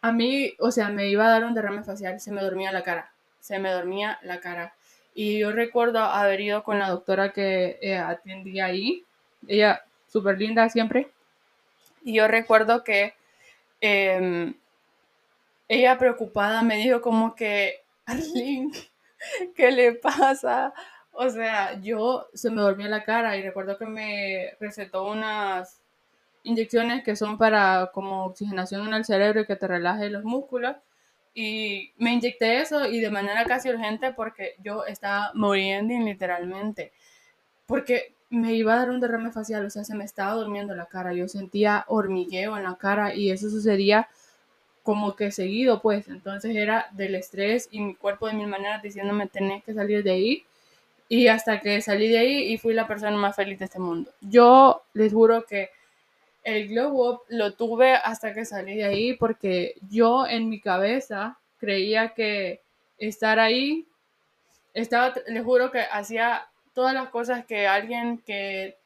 a 0.01 0.13
mí, 0.13 0.55
o 0.59 0.71
sea, 0.71 0.89
me 0.89 1.09
iba 1.09 1.27
a 1.27 1.31
dar 1.31 1.45
un 1.45 1.55
derrame 1.55 1.85
facial, 1.85 2.21
se 2.21 2.33
me 2.33 2.43
dormía 2.43 2.73
la 2.73 2.83
cara, 2.83 3.13
se 3.41 3.59
me 3.59 3.71
dormía 3.71 4.19
la 4.23 4.41
cara. 4.41 4.75
Y 5.15 5.39
yo 5.39 5.53
recuerdo 5.53 6.01
haber 6.01 6.41
ido 6.41 6.63
con 6.63 6.79
la 6.79 6.89
doctora 6.89 7.33
que 7.33 7.79
eh, 7.83 7.99
atendía 7.99 8.67
ahí, 8.67 9.05
ella 9.47 9.85
súper 10.09 10.39
linda 10.39 10.69
siempre. 10.69 11.11
Y 12.05 12.15
yo 12.15 12.29
recuerdo 12.29 12.83
que 12.83 13.15
em, 13.81 14.55
ella 15.69 15.99
preocupada 15.99 16.63
me 16.63 16.77
dijo 16.77 17.01
como 17.01 17.35
que, 17.35 17.81
Arlene, 18.07 18.73
¿qué 19.55 19.71
le 19.71 19.93
pasa? 19.93 20.73
O 21.13 21.29
sea, 21.29 21.79
yo 21.81 22.29
se 22.35 22.51
me 22.51 22.63
dormía 22.63 22.89
la 22.89 23.05
cara 23.05 23.37
y 23.37 23.43
recuerdo 23.43 23.79
que 23.79 23.87
me 23.87 24.55
recetó 24.61 25.07
unas 25.11 25.81
inyecciones 26.43 27.05
que 27.05 27.17
son 27.17 27.39
para 27.39 27.91
como 27.93 28.25
oxigenación 28.27 28.87
en 28.89 28.95
el 28.95 29.05
cerebro 29.05 29.43
y 29.43 29.47
que 29.47 29.57
te 29.57 29.69
relaje 29.69 30.11
los 30.11 30.25
músculos. 30.25 30.77
Y 31.35 31.93
me 31.99 32.13
inyecté 32.13 32.61
eso 32.61 32.87
y 32.87 33.01
de 33.01 33.11
manera 33.11 33.45
casi 33.45 33.71
urgente 33.71 34.13
porque 34.13 34.57
yo 34.63 34.85
estaba 34.85 35.33
muriendo 35.35 35.95
literalmente. 36.05 36.93
Porque 37.67 38.15
me 38.31 38.55
iba 38.55 38.75
a 38.75 38.77
dar 38.79 38.91
un 38.91 39.01
derrame 39.01 39.31
facial, 39.31 39.67
o 39.67 39.71
sea, 39.71 39.85
se 39.85 39.95
me 39.95 40.05
estaba 40.05 40.33
durmiendo 40.35 40.75
la 40.75 40.87
cara. 40.87 41.13
Yo 41.15 41.29
sentía 41.29 41.85
hormigueo 41.89 42.57
en 42.57 42.65
la 42.65 42.77
cara 42.77 43.15
y 43.15 43.31
eso 43.31 43.51
sucedía 43.51 44.09
como 44.83 45.17
que 45.17 45.31
seguido, 45.31 45.81
pues. 45.83 46.09
Entonces 46.09 46.57
era 46.57 46.87
del 46.93 47.15
estrés 47.15 47.69
y 47.71 47.81
mi 47.81 47.95
cuerpo 47.95 48.27
de 48.27 48.35
mil 48.35 48.49
maneras 48.49 48.83
diciéndome 48.83 49.27
tenés 49.27 49.63
que 49.65 49.75
salir 49.75 50.03
de 50.03 50.13
ahí. 50.13 50.47
Y 51.13 51.29
hasta 51.29 51.61
que 51.61 51.83
salí 51.83 52.09
de 52.09 52.17
ahí 52.17 52.55
y 52.55 52.57
fui 52.57 52.73
la 52.73 52.87
persona 52.87 53.15
más 53.19 53.37
feliz 53.37 53.59
de 53.59 53.67
este 53.67 53.79
mundo. 53.79 54.11
Yo 54.23 54.83
les 54.95 55.13
juro 55.13 55.45
que 55.45 55.69
el 56.43 56.69
glow 56.69 57.07
up 57.07 57.21
lo 57.29 57.53
tuve 57.53 57.93
hasta 57.93 58.33
que 58.33 58.47
salí 58.47 58.77
de 58.77 58.85
ahí 58.85 59.13
porque 59.13 59.75
yo 59.91 60.27
en 60.27 60.49
mi 60.49 60.59
cabeza 60.59 61.39
creía 61.59 62.15
que 62.15 62.63
estar 62.97 63.39
ahí 63.39 63.87
estaba, 64.73 65.13
les 65.27 65.45
juro 65.45 65.71
que 65.71 65.81
hacía 65.81 66.47
todas 66.73 66.95
las 66.95 67.11
cosas 67.11 67.45
que 67.45 67.67
alguien 67.67 68.17
que 68.17 68.79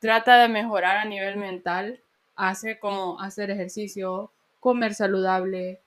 trata 0.00 0.36
de 0.36 0.48
mejorar 0.48 0.98
a 0.98 1.06
nivel 1.06 1.38
mental, 1.38 2.02
hace 2.36 2.78
como 2.78 3.18
hacer 3.18 3.50
ejercicio, 3.50 4.30
comer 4.60 4.92
saludable, 4.92 5.80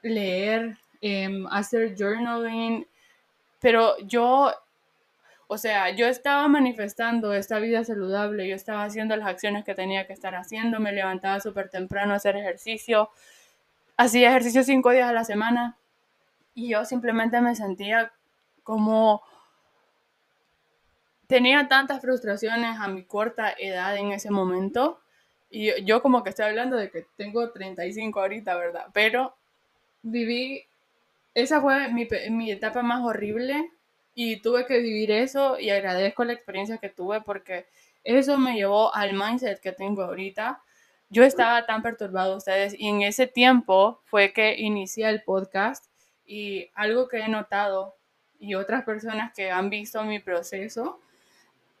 leer, 0.00 0.78
em, 1.02 1.46
hacer 1.48 1.94
journaling, 1.94 2.87
pero 3.60 3.98
yo, 4.00 4.52
o 5.46 5.58
sea, 5.58 5.90
yo 5.90 6.06
estaba 6.06 6.46
manifestando 6.48 7.32
esta 7.32 7.58
vida 7.58 7.84
saludable, 7.84 8.48
yo 8.48 8.54
estaba 8.54 8.84
haciendo 8.84 9.16
las 9.16 9.28
acciones 9.28 9.64
que 9.64 9.74
tenía 9.74 10.06
que 10.06 10.12
estar 10.12 10.34
haciendo, 10.34 10.80
me 10.80 10.92
levantaba 10.92 11.40
súper 11.40 11.70
temprano 11.70 12.12
a 12.12 12.16
hacer 12.16 12.36
ejercicio, 12.36 13.10
hacía 13.96 14.30
ejercicio 14.30 14.62
cinco 14.62 14.90
días 14.90 15.08
a 15.08 15.12
la 15.12 15.24
semana 15.24 15.76
y 16.54 16.70
yo 16.70 16.84
simplemente 16.84 17.40
me 17.40 17.54
sentía 17.54 18.12
como 18.62 19.22
tenía 21.28 21.68
tantas 21.68 22.00
frustraciones 22.00 22.80
a 22.80 22.88
mi 22.88 23.04
corta 23.04 23.54
edad 23.56 23.96
en 23.96 24.12
ese 24.12 24.30
momento. 24.30 24.98
Y 25.50 25.84
yo 25.84 26.02
como 26.02 26.24
que 26.24 26.30
estoy 26.30 26.46
hablando 26.46 26.76
de 26.76 26.90
que 26.90 27.06
tengo 27.16 27.52
35 27.52 28.20
ahorita, 28.20 28.56
¿verdad? 28.56 28.86
Pero 28.92 29.36
viví, 30.02 30.66
esa 31.42 31.60
fue 31.60 31.88
mi, 31.92 32.50
etapa 32.50 32.82
más 32.82 33.04
horrible 33.04 33.70
y 34.14 34.40
tuve 34.40 34.66
que 34.66 34.78
vivir 34.78 35.10
eso 35.12 35.58
y 35.58 35.70
agradezco 35.70 36.24
la 36.24 36.32
experiencia 36.32 36.78
que 36.78 36.88
tuve 36.88 37.20
porque 37.20 37.66
eso 38.02 38.38
me 38.38 38.54
llevó 38.54 38.94
al 38.94 39.12
mindset 39.12 39.60
que 39.60 39.72
tengo 39.72 40.02
ahorita. 40.02 40.60
Yo 41.10 41.22
estaba 41.22 41.64
tan 41.64 41.82
perturbado 41.82 42.36
ustedes 42.36 42.74
y 42.76 42.88
en 42.88 43.02
ese 43.02 43.26
tiempo 43.26 44.00
fue 44.04 44.32
que 44.32 44.56
inicié 44.58 45.08
el 45.08 45.22
podcast 45.22 45.86
y 46.26 46.70
algo 46.74 47.08
que 47.08 47.18
he 47.18 47.28
notado 47.28 47.94
y 48.40 48.54
otras 48.54 48.84
personas 48.84 49.32
que 49.32 49.50
han 49.50 49.70
visto 49.70 50.02
mi 50.04 50.18
proceso 50.18 51.00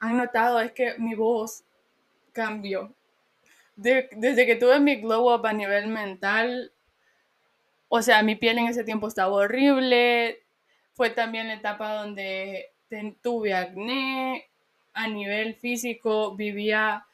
han 0.00 0.16
notado 0.16 0.60
es 0.60 0.72
que 0.72 0.94
mi 0.98 1.14
voz 1.14 1.62
cambió. 2.32 2.92
desde 3.76 4.46
que 4.46 4.56
tuve 4.56 4.80
mi 4.80 4.96
glow 4.96 5.34
up 5.34 5.46
a 5.46 5.52
nivel 5.52 5.88
mental, 5.88 6.72
o 7.88 8.02
sea, 8.02 8.22
mi 8.22 8.36
piel 8.36 8.58
en 8.58 8.66
ese 8.66 8.84
tiempo 8.84 9.08
estaba 9.08 9.32
horrible. 9.32 10.42
Fue 10.94 11.10
también 11.10 11.48
la 11.48 11.54
etapa 11.54 11.94
donde 11.94 12.72
tuve 13.22 13.54
acné. 13.54 14.44
A 14.94 15.06
nivel 15.06 15.54
físico 15.54 16.34
vivía 16.34 17.04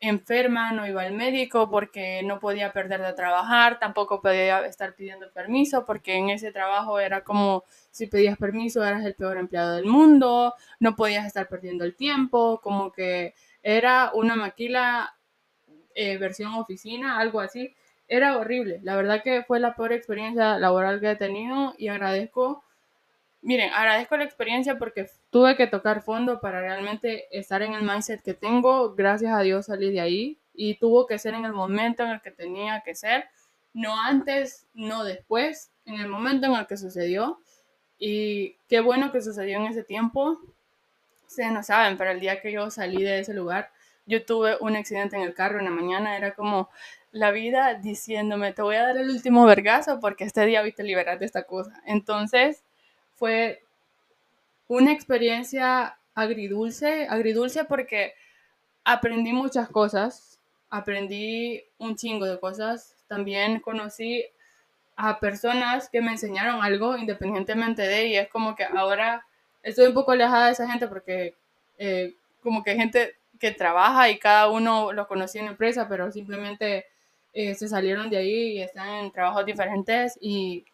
enferma, 0.00 0.72
no 0.72 0.86
iba 0.86 1.02
al 1.02 1.12
médico 1.12 1.70
porque 1.70 2.22
no 2.22 2.38
podía 2.40 2.72
perder 2.72 3.00
de 3.02 3.12
trabajar, 3.14 3.78
tampoco 3.78 4.20
podía 4.20 4.66
estar 4.66 4.94
pidiendo 4.94 5.30
permiso 5.32 5.84
porque 5.84 6.14
en 6.16 6.30
ese 6.30 6.52
trabajo 6.52 6.98
era 7.00 7.22
como 7.24 7.64
si 7.90 8.06
pedías 8.06 8.36
permiso 8.36 8.84
eras 8.84 9.04
el 9.04 9.14
peor 9.14 9.38
empleado 9.38 9.76
del 9.76 9.86
mundo, 9.86 10.54
no 10.80 10.96
podías 10.96 11.26
estar 11.26 11.48
perdiendo 11.48 11.84
el 11.84 11.96
tiempo, 11.96 12.60
como 12.62 12.92
que 12.92 13.34
era 13.62 14.10
una 14.14 14.36
maquila 14.36 15.16
eh, 15.94 16.18
versión 16.18 16.52
oficina, 16.54 17.18
algo 17.18 17.40
así. 17.40 17.74
Era 18.08 18.36
horrible, 18.36 18.80
la 18.82 18.96
verdad 18.96 19.22
que 19.22 19.42
fue 19.44 19.60
la 19.60 19.74
peor 19.74 19.92
experiencia 19.92 20.58
laboral 20.58 21.00
que 21.00 21.10
he 21.10 21.16
tenido 21.16 21.74
y 21.78 21.88
agradezco 21.88 22.64
miren, 23.44 23.70
agradezco 23.74 24.16
la 24.16 24.24
experiencia 24.24 24.78
porque 24.78 25.08
tuve 25.30 25.54
que 25.56 25.66
tocar 25.66 26.02
fondo 26.02 26.40
para 26.40 26.60
realmente 26.60 27.26
estar 27.30 27.62
en 27.62 27.74
el 27.74 27.82
mindset 27.82 28.22
que 28.22 28.34
tengo. 28.34 28.94
Gracias 28.94 29.32
a 29.32 29.40
Dios 29.40 29.66
salí 29.66 29.92
de 29.92 30.00
ahí 30.00 30.38
y 30.54 30.74
tuvo 30.74 31.06
que 31.06 31.18
ser 31.18 31.34
en 31.34 31.44
el 31.44 31.52
momento 31.52 32.02
en 32.02 32.10
el 32.10 32.20
que 32.22 32.30
tenía 32.30 32.82
que 32.84 32.94
ser, 32.94 33.26
no 33.74 34.00
antes, 34.00 34.66
no 34.72 35.04
después, 35.04 35.70
en 35.84 35.96
el 35.96 36.08
momento 36.08 36.46
en 36.46 36.54
el 36.54 36.66
que 36.66 36.76
sucedió. 36.76 37.38
Y 37.98 38.56
qué 38.68 38.80
bueno 38.80 39.12
que 39.12 39.20
sucedió 39.20 39.58
en 39.58 39.66
ese 39.66 39.84
tiempo. 39.84 40.40
Ustedes 41.26 41.52
no 41.52 41.62
saben, 41.62 41.98
pero 41.98 42.10
el 42.10 42.20
día 42.20 42.40
que 42.40 42.50
yo 42.50 42.70
salí 42.70 43.02
de 43.02 43.20
ese 43.20 43.34
lugar, 43.34 43.70
yo 44.06 44.24
tuve 44.24 44.56
un 44.60 44.76
accidente 44.76 45.16
en 45.16 45.22
el 45.22 45.34
carro 45.34 45.58
en 45.58 45.64
la 45.64 45.70
mañana. 45.70 46.16
Era 46.16 46.34
como 46.34 46.70
la 47.12 47.30
vida 47.30 47.74
diciéndome, 47.74 48.52
te 48.52 48.62
voy 48.62 48.76
a 48.76 48.82
dar 48.82 48.96
el 48.96 49.10
último 49.10 49.46
vergazo 49.46 50.00
porque 50.00 50.24
este 50.24 50.44
día 50.46 50.62
viste 50.62 50.82
liberar 50.82 51.18
de 51.18 51.26
esta 51.26 51.44
cosa. 51.44 51.80
Entonces, 51.86 52.62
fue 53.14 53.62
una 54.68 54.92
experiencia 54.92 55.96
agridulce, 56.14 57.06
agridulce 57.08 57.64
porque 57.64 58.14
aprendí 58.84 59.32
muchas 59.32 59.68
cosas, 59.68 60.40
aprendí 60.70 61.62
un 61.78 61.96
chingo 61.96 62.26
de 62.26 62.38
cosas, 62.38 62.96
también 63.08 63.60
conocí 63.60 64.24
a 64.96 65.18
personas 65.18 65.88
que 65.88 66.00
me 66.00 66.12
enseñaron 66.12 66.62
algo 66.62 66.96
independientemente 66.96 67.82
de, 67.82 68.06
y 68.08 68.16
es 68.16 68.28
como 68.28 68.54
que 68.54 68.64
ahora 68.64 69.26
estoy 69.62 69.86
un 69.86 69.94
poco 69.94 70.12
alejada 70.12 70.46
de 70.46 70.52
esa 70.52 70.68
gente 70.68 70.86
porque 70.86 71.34
eh, 71.78 72.14
como 72.42 72.62
que 72.62 72.76
gente 72.76 73.16
trabaja 73.52 74.10
y 74.10 74.18
cada 74.18 74.48
uno 74.50 74.92
los 74.92 75.06
conocía 75.06 75.42
en 75.42 75.48
empresa, 75.48 75.88
pero 75.88 76.10
simplemente 76.12 76.86
eh, 77.32 77.54
se 77.54 77.68
salieron 77.68 78.10
de 78.10 78.18
ahí 78.18 78.52
y 78.52 78.62
están 78.62 78.88
en 79.04 79.12
trabajos 79.12 79.44
diferentes 79.46 80.18
y 80.20 80.64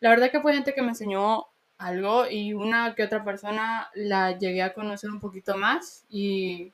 la 0.00 0.10
verdad 0.10 0.30
que 0.30 0.40
fue 0.40 0.54
gente 0.54 0.74
que 0.74 0.82
me 0.82 0.88
enseñó 0.88 1.46
algo 1.78 2.28
y 2.28 2.54
una 2.54 2.94
que 2.94 3.02
otra 3.02 3.24
persona 3.24 3.90
la 3.94 4.38
llegué 4.38 4.62
a 4.62 4.74
conocer 4.74 5.10
un 5.10 5.20
poquito 5.20 5.56
más 5.56 6.04
y, 6.08 6.72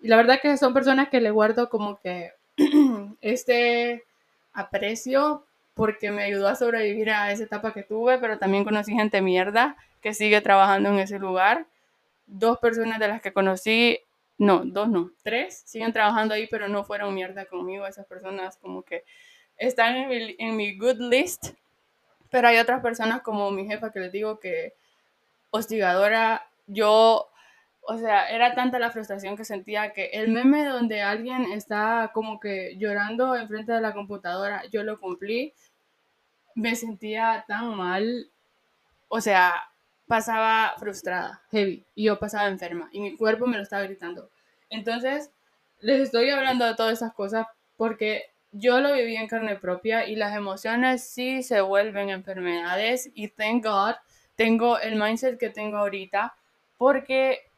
la 0.00 0.16
verdad 0.16 0.40
que 0.40 0.56
son 0.56 0.74
personas 0.74 1.08
que 1.08 1.20
le 1.20 1.30
guardo 1.30 1.68
como 1.68 1.98
que 1.98 2.32
este 3.20 4.04
aprecio 4.52 5.44
porque 5.74 6.10
me 6.10 6.22
ayudó 6.22 6.48
a 6.48 6.54
sobrevivir 6.54 7.10
a 7.10 7.32
esa 7.32 7.44
etapa 7.44 7.72
que 7.72 7.82
tuve, 7.82 8.18
pero 8.18 8.38
también 8.38 8.64
conocí 8.64 8.94
gente 8.94 9.20
mierda 9.20 9.76
que 10.00 10.14
sigue 10.14 10.40
trabajando 10.40 10.88
en 10.90 11.00
ese 11.00 11.18
lugar. 11.18 11.66
Dos 12.26 12.58
personas 12.58 12.98
de 12.98 13.08
las 13.08 13.20
que 13.20 13.32
conocí, 13.32 14.00
no, 14.38 14.64
dos 14.64 14.88
no, 14.88 15.10
tres, 15.22 15.62
siguen 15.66 15.92
trabajando 15.92 16.34
ahí, 16.34 16.46
pero 16.50 16.68
no 16.68 16.84
fueron 16.84 17.14
mierda 17.14 17.46
conmigo. 17.46 17.86
Esas 17.86 18.06
personas 18.06 18.56
como 18.58 18.82
que 18.82 19.04
están 19.56 19.96
en 19.96 20.56
mi, 20.56 20.76
good 20.76 21.00
list 21.00 21.54
pero 22.30 22.48
hay 22.48 22.58
otras 22.58 22.82
personas 22.82 23.22
como 23.22 23.50
mi 23.50 23.66
jefa 23.66 23.90
que 23.92 24.00
les 24.00 24.12
digo 24.12 24.40
que 24.40 24.74
hostigadora, 25.50 26.46
yo, 26.66 27.30
o 27.82 27.98
sea, 27.98 28.28
era 28.28 28.54
tanta 28.54 28.78
la 28.78 28.90
frustración 28.90 29.36
que 29.36 29.44
sentía 29.44 29.92
que 29.92 30.06
el 30.06 30.28
meme 30.28 30.66
donde 30.66 31.02
alguien 31.02 31.44
está 31.52 32.10
como 32.12 32.40
que 32.40 32.76
llorando 32.78 33.36
enfrente 33.36 33.72
de 33.72 33.80
la 33.80 33.94
computadora, 33.94 34.64
yo 34.70 34.82
lo 34.82 35.00
cumplí, 35.00 35.54
me 36.54 36.74
sentía 36.74 37.44
tan 37.46 37.74
mal, 37.74 38.30
o 39.08 39.20
sea, 39.20 39.54
pasaba 40.06 40.74
frustrada, 40.78 41.42
heavy, 41.50 41.84
y 41.94 42.04
yo 42.04 42.18
pasaba 42.18 42.48
enferma, 42.48 42.88
y 42.92 43.00
mi 43.00 43.16
cuerpo 43.16 43.46
me 43.46 43.56
lo 43.56 43.62
estaba 43.62 43.82
gritando. 43.82 44.30
Entonces, 44.70 45.30
les 45.80 46.00
estoy 46.00 46.30
hablando 46.30 46.64
de 46.64 46.74
todas 46.74 46.94
esas 46.94 47.12
cosas 47.12 47.46
porque 47.76 48.30
yo 48.52 48.80
lo 48.80 48.92
viví 48.92 49.16
en 49.16 49.28
carne 49.28 49.56
propia 49.56 50.06
y 50.06 50.16
las 50.16 50.34
emociones 50.34 51.04
sí 51.04 51.42
se 51.42 51.60
vuelven 51.60 52.08
enfermedades 52.08 53.10
y 53.14 53.28
thank 53.28 53.64
God 53.64 53.94
tengo 54.34 54.78
el 54.78 54.96
mindset 54.96 55.38
que 55.38 55.50
tengo 55.50 55.76
ahorita 55.78 56.34
porque 56.78 57.50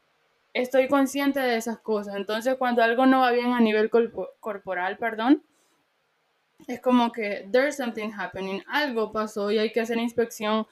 estoy 0.55 0.89
consciente 0.89 1.41
de 1.41 1.57
esas 1.57 1.79
cosas. 1.79 2.17
Entonces 2.17 2.57
cuando 2.57 2.83
algo 2.83 3.07
no 3.07 3.21
va 3.21 3.31
bien 3.31 3.53
a 3.53 3.61
nivel 3.61 3.91
corporal, 4.41 4.97
perdón, 4.99 5.43
es 6.67 6.81
como 6.81 7.13
que 7.13 7.49
there's 7.53 7.77
something 7.77 8.11
happening, 8.11 8.63
algo 8.67 9.13
pasó 9.13 9.51
y 9.51 9.59
hay 9.59 9.71
que 9.71 9.81
hacer 9.81 9.99
inspección. 9.99 10.67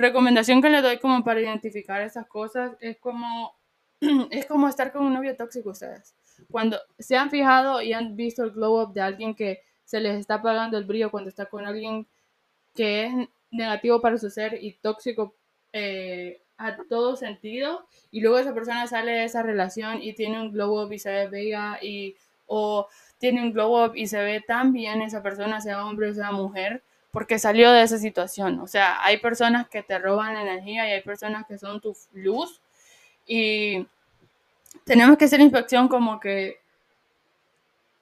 Recomendación 0.00 0.62
que 0.62 0.70
le 0.70 0.80
doy 0.80 0.96
como 0.96 1.22
para 1.22 1.42
identificar 1.42 2.00
esas 2.00 2.26
cosas 2.26 2.72
es 2.80 2.96
como 2.96 3.54
es 4.30 4.46
como 4.46 4.66
estar 4.66 4.92
con 4.92 5.04
un 5.04 5.12
novio 5.12 5.36
tóxico 5.36 5.70
ustedes. 5.70 6.14
Cuando 6.50 6.78
se 6.98 7.18
han 7.18 7.28
fijado 7.28 7.82
y 7.82 7.92
han 7.92 8.16
visto 8.16 8.42
el 8.42 8.52
glow 8.52 8.80
up 8.80 8.94
de 8.94 9.02
alguien 9.02 9.34
que 9.34 9.60
se 9.84 10.00
les 10.00 10.18
está 10.18 10.36
apagando 10.36 10.78
el 10.78 10.84
brillo 10.84 11.10
cuando 11.10 11.28
está 11.28 11.44
con 11.44 11.66
alguien 11.66 12.06
que 12.74 13.04
es 13.04 13.12
negativo 13.50 14.00
para 14.00 14.16
su 14.16 14.30
ser 14.30 14.58
y 14.62 14.72
tóxico 14.78 15.34
eh, 15.74 16.40
a 16.56 16.78
todo 16.88 17.14
sentido 17.16 17.86
y 18.10 18.22
luego 18.22 18.38
esa 18.38 18.54
persona 18.54 18.86
sale 18.86 19.12
de 19.12 19.24
esa 19.24 19.42
relación 19.42 20.02
y 20.02 20.14
tiene 20.14 20.40
un 20.40 20.50
glow 20.50 20.82
up 20.82 20.92
y 20.92 20.98
se 20.98 21.10
ve 21.10 21.28
bella 21.28 21.78
y 21.82 22.16
o 22.46 22.88
tiene 23.18 23.42
un 23.42 23.52
glow 23.52 23.84
up 23.84 23.96
y 23.96 24.06
se 24.06 24.18
ve 24.22 24.40
tan 24.40 24.72
bien 24.72 25.02
esa 25.02 25.22
persona 25.22 25.60
sea 25.60 25.84
hombre 25.84 26.08
o 26.08 26.14
sea 26.14 26.32
mujer 26.32 26.82
porque 27.12 27.38
salió 27.38 27.72
de 27.72 27.82
esa 27.82 27.98
situación 27.98 28.60
o 28.60 28.66
sea 28.66 29.04
hay 29.04 29.18
personas 29.18 29.68
que 29.68 29.82
te 29.82 29.98
roban 29.98 30.36
energía 30.36 30.88
y 30.88 30.92
hay 30.92 31.02
personas 31.02 31.46
que 31.46 31.58
son 31.58 31.80
tu 31.80 31.96
luz 32.12 32.60
y 33.26 33.86
tenemos 34.84 35.16
que 35.16 35.24
hacer 35.26 35.40
inspección 35.40 35.88
como 35.88 36.20
que 36.20 36.60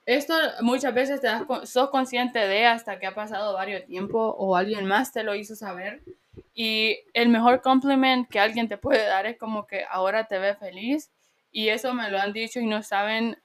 esto 0.09 0.33
muchas 0.63 0.95
veces 0.95 1.21
te 1.21 1.27
das, 1.27 1.43
sos 1.65 1.91
consciente 1.91 2.39
de 2.39 2.65
hasta 2.65 2.99
que 2.99 3.07
ha 3.07 3.15
pasado 3.15 3.53
varios 3.53 3.85
tiempo 3.85 4.35
o 4.39 4.57
alguien 4.57 4.87
más 4.87 5.13
te 5.13 5.23
lo 5.23 5.35
hizo 5.35 5.55
saber. 5.55 6.01
Y 6.55 6.97
el 7.13 7.29
mejor 7.29 7.61
compliment 7.61 8.27
que 8.27 8.41
alguien 8.41 8.69
te 8.69 8.79
puede 8.79 9.07
dar 9.07 9.27
es 9.27 9.37
como 9.37 9.67
que 9.67 9.85
ahora 9.91 10.25
te 10.25 10.39
ve 10.39 10.55
feliz. 10.55 11.11
Y 11.53 11.69
eso 11.69 11.93
me 11.93 12.11
lo 12.11 12.19
han 12.19 12.33
dicho 12.33 12.59
y 12.59 12.65
no 12.65 12.83
saben 12.83 13.37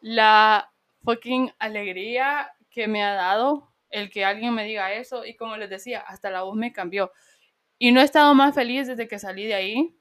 la 0.00 0.70
fucking 1.04 1.52
alegría 1.58 2.50
que 2.70 2.88
me 2.88 3.04
ha 3.04 3.12
dado 3.12 3.68
el 3.96 4.10
que 4.10 4.24
alguien 4.24 4.54
me 4.54 4.64
diga 4.64 4.92
eso. 4.92 5.24
Y 5.24 5.36
como 5.36 5.56
les 5.56 5.70
decía, 5.70 6.00
hasta 6.00 6.30
la 6.30 6.42
voz 6.42 6.56
me 6.56 6.72
cambió. 6.72 7.12
Y 7.78 7.92
no 7.92 8.00
he 8.00 8.04
estado 8.04 8.34
más 8.34 8.54
feliz 8.54 8.86
desde 8.86 9.08
que 9.08 9.18
salí 9.18 9.46
de 9.46 9.54
ahí. 9.54 9.96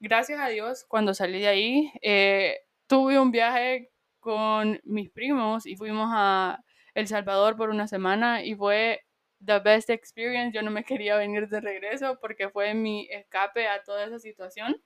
gracias 0.00 0.40
a 0.40 0.48
Dios, 0.48 0.84
cuando 0.88 1.14
salí 1.14 1.40
de 1.40 1.48
ahí, 1.48 1.92
eh, 2.02 2.60
tuve 2.86 3.18
un 3.18 3.30
viaje 3.32 3.90
con 4.20 4.80
mis 4.84 5.10
primos 5.10 5.66
y 5.66 5.76
fuimos 5.76 6.08
a 6.12 6.62
El 6.94 7.08
Salvador 7.08 7.56
por 7.56 7.70
una 7.70 7.88
semana 7.88 8.44
y 8.44 8.54
fue 8.54 9.02
the 9.44 9.58
best 9.60 9.90
experience. 9.90 10.52
Yo 10.54 10.62
no 10.62 10.70
me 10.70 10.84
quería 10.84 11.16
venir 11.16 11.48
de 11.48 11.60
regreso 11.60 12.18
porque 12.20 12.48
fue 12.50 12.74
mi 12.74 13.08
escape 13.10 13.66
a 13.68 13.82
toda 13.82 14.04
esa 14.04 14.18
situación. 14.18 14.80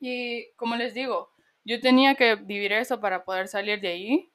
Y 0.00 0.52
como 0.54 0.76
les 0.76 0.94
digo, 0.94 1.30
yo 1.64 1.80
tenía 1.80 2.14
que 2.14 2.36
vivir 2.36 2.72
eso 2.72 3.00
para 3.00 3.24
poder 3.24 3.48
salir 3.48 3.80
de 3.80 3.88
ahí 3.88 4.32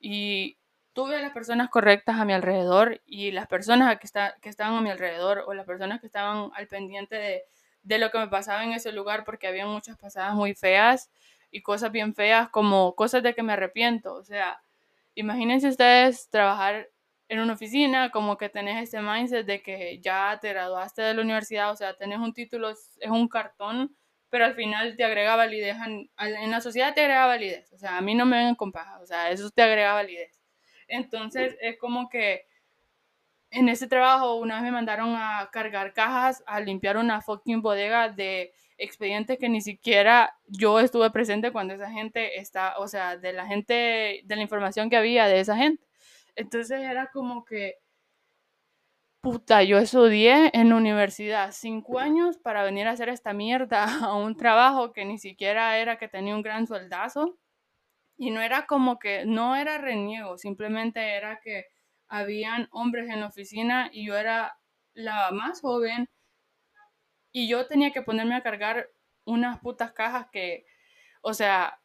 y 0.00 0.57
tuve 0.98 1.14
a 1.14 1.20
las 1.20 1.30
personas 1.30 1.70
correctas 1.70 2.18
a 2.18 2.24
mi 2.24 2.32
alrededor 2.32 3.00
y 3.06 3.30
las 3.30 3.46
personas 3.46 3.96
que, 4.00 4.06
está, 4.06 4.34
que 4.42 4.48
estaban 4.48 4.74
a 4.74 4.80
mi 4.80 4.90
alrededor 4.90 5.44
o 5.46 5.54
las 5.54 5.64
personas 5.64 6.00
que 6.00 6.06
estaban 6.06 6.50
al 6.56 6.66
pendiente 6.66 7.14
de, 7.14 7.44
de 7.84 7.98
lo 7.98 8.10
que 8.10 8.18
me 8.18 8.26
pasaba 8.26 8.64
en 8.64 8.72
ese 8.72 8.90
lugar 8.90 9.22
porque 9.22 9.46
había 9.46 9.64
muchas 9.64 9.96
pasadas 9.96 10.34
muy 10.34 10.56
feas 10.56 11.08
y 11.52 11.62
cosas 11.62 11.92
bien 11.92 12.16
feas 12.16 12.48
como 12.48 12.96
cosas 12.96 13.22
de 13.22 13.32
que 13.32 13.44
me 13.44 13.52
arrepiento. 13.52 14.12
O 14.12 14.24
sea, 14.24 14.60
imagínense 15.14 15.68
ustedes 15.68 16.28
trabajar 16.30 16.88
en 17.28 17.38
una 17.38 17.52
oficina, 17.52 18.10
como 18.10 18.36
que 18.36 18.48
tenés 18.48 18.82
ese 18.82 19.00
mindset 19.00 19.46
de 19.46 19.62
que 19.62 20.00
ya 20.00 20.36
te 20.42 20.48
graduaste 20.48 21.02
de 21.02 21.14
la 21.14 21.22
universidad, 21.22 21.70
o 21.70 21.76
sea, 21.76 21.94
tenés 21.94 22.18
un 22.18 22.32
título, 22.34 22.70
es 22.70 22.98
un 23.08 23.28
cartón, 23.28 23.96
pero 24.30 24.46
al 24.46 24.54
final 24.54 24.96
te 24.96 25.04
agrega 25.04 25.36
validez, 25.36 25.76
en 25.86 26.50
la 26.50 26.60
sociedad 26.60 26.92
te 26.92 27.02
agrega 27.02 27.26
validez, 27.26 27.72
o 27.72 27.78
sea, 27.78 27.98
a 27.98 28.00
mí 28.00 28.16
no 28.16 28.26
me 28.26 28.44
ven 28.44 28.56
con 28.56 28.72
paja, 28.72 28.98
o 28.98 29.06
sea, 29.06 29.30
eso 29.30 29.48
te 29.50 29.62
agrega 29.62 29.92
validez. 29.92 30.37
Entonces 30.88 31.56
es 31.60 31.78
como 31.78 32.08
que 32.08 32.46
en 33.50 33.68
ese 33.68 33.86
trabajo 33.86 34.36
una 34.36 34.56
vez 34.56 34.64
me 34.64 34.72
mandaron 34.72 35.14
a 35.14 35.48
cargar 35.52 35.92
cajas, 35.92 36.42
a 36.46 36.60
limpiar 36.60 36.96
una 36.96 37.20
fucking 37.20 37.62
bodega 37.62 38.08
de 38.08 38.52
expedientes 38.76 39.38
que 39.38 39.48
ni 39.48 39.60
siquiera 39.60 40.36
yo 40.46 40.80
estuve 40.80 41.10
presente 41.10 41.52
cuando 41.52 41.74
esa 41.74 41.90
gente 41.90 42.38
está, 42.38 42.78
o 42.78 42.88
sea, 42.88 43.16
de 43.16 43.32
la 43.32 43.46
gente, 43.46 44.22
de 44.24 44.36
la 44.36 44.42
información 44.42 44.88
que 44.90 44.96
había 44.96 45.26
de 45.26 45.40
esa 45.40 45.56
gente. 45.56 45.84
Entonces 46.36 46.80
era 46.80 47.10
como 47.10 47.44
que, 47.44 47.76
puta, 49.20 49.62
yo 49.64 49.78
estudié 49.78 50.50
en 50.54 50.68
la 50.68 50.76
universidad 50.76 51.50
cinco 51.52 51.98
años 51.98 52.38
para 52.38 52.62
venir 52.62 52.86
a 52.86 52.92
hacer 52.92 53.08
esta 53.08 53.32
mierda 53.32 53.84
a 54.06 54.14
un 54.14 54.36
trabajo 54.36 54.92
que 54.92 55.04
ni 55.04 55.18
siquiera 55.18 55.78
era 55.78 55.98
que 55.98 56.08
tenía 56.08 56.34
un 56.34 56.42
gran 56.42 56.66
sueldazo. 56.66 57.36
Y 58.18 58.30
no 58.30 58.42
era 58.42 58.66
como 58.66 58.98
que, 58.98 59.24
no 59.24 59.56
era 59.56 59.78
reniego, 59.78 60.36
simplemente 60.36 61.14
era 61.16 61.40
que 61.40 61.66
habían 62.08 62.68
hombres 62.72 63.08
en 63.10 63.20
la 63.20 63.28
oficina 63.28 63.90
y 63.92 64.06
yo 64.06 64.16
era 64.16 64.58
la 64.92 65.30
más 65.30 65.60
joven 65.60 66.08
y 67.32 67.48
yo 67.48 67.66
tenía 67.66 67.92
que 67.92 68.02
ponerme 68.02 68.34
a 68.34 68.42
cargar 68.42 68.88
unas 69.24 69.60
putas 69.60 69.92
cajas 69.92 70.26
que, 70.32 70.66
o 71.22 71.32
sea, 71.32 71.78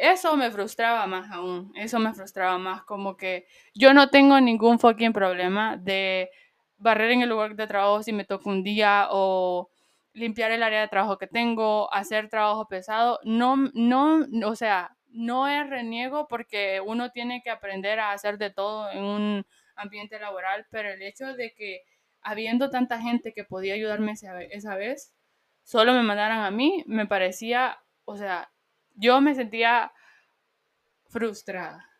eso 0.00 0.36
me 0.36 0.50
frustraba 0.50 1.06
más 1.06 1.30
aún, 1.30 1.72
eso 1.76 1.98
me 1.98 2.14
frustraba 2.14 2.56
más, 2.56 2.82
como 2.84 3.16
que 3.16 3.46
yo 3.74 3.92
no 3.92 4.08
tengo 4.08 4.40
ningún 4.40 4.78
fucking 4.78 5.12
problema 5.12 5.76
de 5.76 6.30
barrer 6.78 7.10
en 7.10 7.22
el 7.22 7.28
lugar 7.28 7.56
de 7.56 7.66
trabajo 7.66 8.02
si 8.02 8.12
me 8.12 8.24
toca 8.24 8.48
un 8.48 8.62
día 8.62 9.08
o 9.10 9.70
limpiar 10.16 10.50
el 10.50 10.62
área 10.62 10.80
de 10.80 10.88
trabajo 10.88 11.18
que 11.18 11.26
tengo, 11.26 11.92
hacer 11.92 12.30
trabajo 12.30 12.66
pesado, 12.68 13.20
no, 13.22 13.56
no, 13.74 14.26
o 14.46 14.56
sea, 14.56 14.96
no 15.08 15.46
es 15.46 15.68
reniego 15.68 16.26
porque 16.26 16.80
uno 16.80 17.10
tiene 17.10 17.42
que 17.42 17.50
aprender 17.50 18.00
a 18.00 18.12
hacer 18.12 18.38
de 18.38 18.48
todo 18.50 18.90
en 18.90 19.04
un 19.04 19.46
ambiente 19.76 20.18
laboral, 20.18 20.66
pero 20.70 20.88
el 20.88 21.02
hecho 21.02 21.34
de 21.34 21.52
que 21.52 21.82
habiendo 22.22 22.70
tanta 22.70 22.98
gente 22.98 23.34
que 23.34 23.44
podía 23.44 23.74
ayudarme 23.74 24.14
esa 24.50 24.74
vez, 24.74 25.14
solo 25.64 25.92
me 25.92 26.02
mandaran 26.02 26.40
a 26.40 26.50
mí, 26.50 26.82
me 26.86 27.06
parecía, 27.06 27.78
o 28.06 28.16
sea, 28.16 28.50
yo 28.94 29.20
me 29.20 29.34
sentía 29.34 29.92
frustrada, 31.10 31.90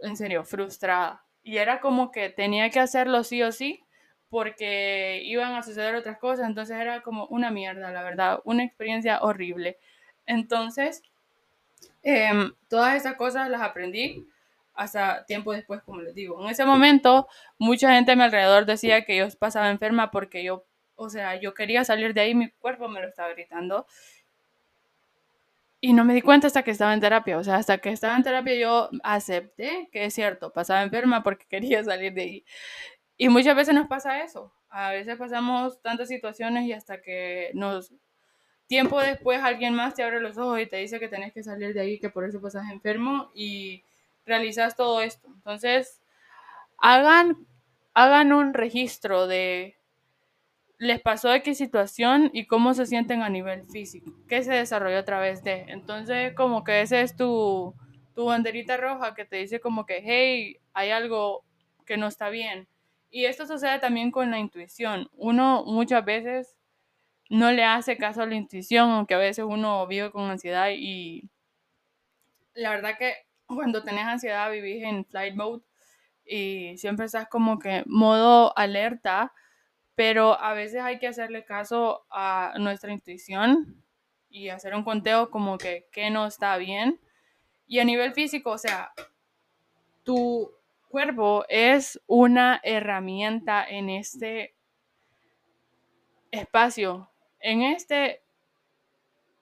en 0.00 0.16
serio, 0.16 0.44
frustrada. 0.44 1.24
Y 1.44 1.58
era 1.58 1.80
como 1.80 2.10
que 2.10 2.30
tenía 2.30 2.68
que 2.70 2.80
hacerlo 2.80 3.22
sí 3.22 3.44
o 3.44 3.52
sí 3.52 3.84
porque 4.30 5.22
iban 5.24 5.54
a 5.54 5.62
suceder 5.62 5.94
otras 5.94 6.18
cosas, 6.18 6.46
entonces 6.46 6.76
era 6.76 7.02
como 7.02 7.26
una 7.26 7.50
mierda, 7.50 7.90
la 7.90 8.02
verdad, 8.02 8.40
una 8.44 8.64
experiencia 8.64 9.20
horrible. 9.22 9.78
Entonces, 10.26 11.02
em, 12.02 12.52
todas 12.68 12.96
esas 12.96 13.16
cosas 13.16 13.48
las 13.48 13.62
aprendí 13.62 14.26
hasta 14.74 15.24
tiempo 15.26 15.52
después, 15.52 15.82
como 15.82 16.00
les 16.02 16.14
digo. 16.14 16.40
En 16.42 16.50
ese 16.50 16.64
momento, 16.64 17.28
mucha 17.58 17.92
gente 17.94 18.12
a 18.12 18.16
mi 18.16 18.22
alrededor 18.22 18.66
decía 18.66 19.04
que 19.04 19.16
yo 19.16 19.26
pasaba 19.38 19.70
enferma 19.70 20.10
porque 20.10 20.44
yo, 20.44 20.64
o 20.96 21.10
sea, 21.10 21.36
yo 21.36 21.54
quería 21.54 21.84
salir 21.84 22.14
de 22.14 22.20
ahí, 22.22 22.34
mi 22.34 22.50
cuerpo 22.50 22.88
me 22.88 23.00
lo 23.00 23.08
estaba 23.08 23.30
gritando 23.30 23.86
y 25.80 25.92
no 25.92 26.04
me 26.04 26.14
di 26.14 26.22
cuenta 26.22 26.46
hasta 26.48 26.62
que 26.62 26.70
estaba 26.72 26.92
en 26.94 27.00
terapia. 27.00 27.38
O 27.38 27.44
sea, 27.44 27.56
hasta 27.56 27.78
que 27.78 27.90
estaba 27.90 28.16
en 28.16 28.22
terapia 28.22 28.54
yo 28.54 28.90
acepté 29.02 29.88
que 29.92 30.04
es 30.04 30.14
cierto, 30.14 30.52
pasaba 30.52 30.82
enferma 30.82 31.22
porque 31.22 31.46
quería 31.48 31.82
salir 31.84 32.12
de 32.14 32.22
ahí. 32.22 32.44
Y 33.18 33.28
muchas 33.28 33.56
veces 33.56 33.74
nos 33.74 33.88
pasa 33.88 34.22
eso. 34.22 34.52
A 34.70 34.92
veces 34.92 35.18
pasamos 35.18 35.82
tantas 35.82 36.08
situaciones 36.08 36.64
y 36.64 36.72
hasta 36.72 37.02
que 37.02 37.50
nos... 37.52 37.92
Tiempo 38.66 39.00
después 39.00 39.42
alguien 39.42 39.74
más 39.74 39.94
te 39.94 40.02
abre 40.02 40.20
los 40.20 40.36
ojos 40.38 40.60
y 40.60 40.66
te 40.66 40.76
dice 40.76 41.00
que 41.00 41.08
tenés 41.08 41.32
que 41.32 41.42
salir 41.42 41.74
de 41.74 41.80
ahí, 41.80 41.98
que 41.98 42.10
por 42.10 42.24
eso 42.24 42.40
pasas 42.40 42.70
enfermo 42.70 43.30
y 43.34 43.82
realizas 44.26 44.76
todo 44.76 45.00
esto. 45.00 45.26
Entonces, 45.34 46.02
hagan, 46.76 47.46
hagan 47.94 48.32
un 48.32 48.54
registro 48.54 49.26
de 49.26 49.78
les 50.78 51.00
pasó 51.00 51.28
de 51.28 51.42
qué 51.42 51.54
situación 51.54 52.30
y 52.32 52.46
cómo 52.46 52.72
se 52.72 52.86
sienten 52.86 53.22
a 53.22 53.28
nivel 53.28 53.64
físico, 53.66 54.12
qué 54.28 54.42
se 54.44 54.52
desarrolló 54.52 54.98
a 54.98 55.04
través 55.04 55.42
de. 55.42 55.64
Entonces, 55.68 56.34
como 56.34 56.62
que 56.62 56.82
ese 56.82 57.02
es 57.02 57.16
tu, 57.16 57.74
tu 58.14 58.26
banderita 58.26 58.76
roja 58.76 59.14
que 59.14 59.24
te 59.24 59.36
dice 59.36 59.60
como 59.60 59.86
que, 59.86 60.00
hey, 60.04 60.58
hay 60.72 60.90
algo 60.90 61.44
que 61.84 61.96
no 61.96 62.06
está 62.06 62.30
bien. 62.30 62.68
Y 63.10 63.24
esto 63.24 63.46
sucede 63.46 63.78
también 63.78 64.10
con 64.10 64.30
la 64.30 64.38
intuición. 64.38 65.08
Uno 65.12 65.64
muchas 65.64 66.04
veces 66.04 66.56
no 67.30 67.52
le 67.52 67.64
hace 67.64 67.96
caso 67.96 68.22
a 68.22 68.26
la 68.26 68.34
intuición, 68.34 68.90
aunque 68.90 69.14
a 69.14 69.18
veces 69.18 69.44
uno 69.46 69.86
vive 69.86 70.10
con 70.10 70.30
ansiedad 70.30 70.70
y 70.70 71.30
la 72.54 72.70
verdad 72.70 72.98
que 72.98 73.14
cuando 73.46 73.82
tenés 73.82 74.04
ansiedad 74.04 74.50
vivís 74.50 74.82
en 74.82 75.04
flight 75.04 75.34
mode 75.34 75.62
y 76.24 76.76
siempre 76.76 77.06
estás 77.06 77.28
como 77.28 77.58
que 77.58 77.82
modo 77.86 78.56
alerta 78.56 79.32
pero 79.98 80.40
a 80.40 80.54
veces 80.54 80.80
hay 80.80 81.00
que 81.00 81.08
hacerle 81.08 81.44
caso 81.44 82.06
a 82.08 82.54
nuestra 82.60 82.92
intuición 82.92 83.82
y 84.30 84.48
hacer 84.48 84.72
un 84.76 84.84
conteo 84.84 85.28
como 85.28 85.58
que 85.58 85.88
qué 85.90 86.08
no 86.08 86.24
está 86.24 86.56
bien. 86.56 87.00
Y 87.66 87.80
a 87.80 87.84
nivel 87.84 88.12
físico, 88.12 88.52
o 88.52 88.58
sea, 88.58 88.92
tu 90.04 90.52
cuerpo 90.88 91.44
es 91.48 92.00
una 92.06 92.60
herramienta 92.62 93.64
en 93.68 93.90
este 93.90 94.54
espacio, 96.30 97.10
en 97.40 97.62
este 97.62 98.22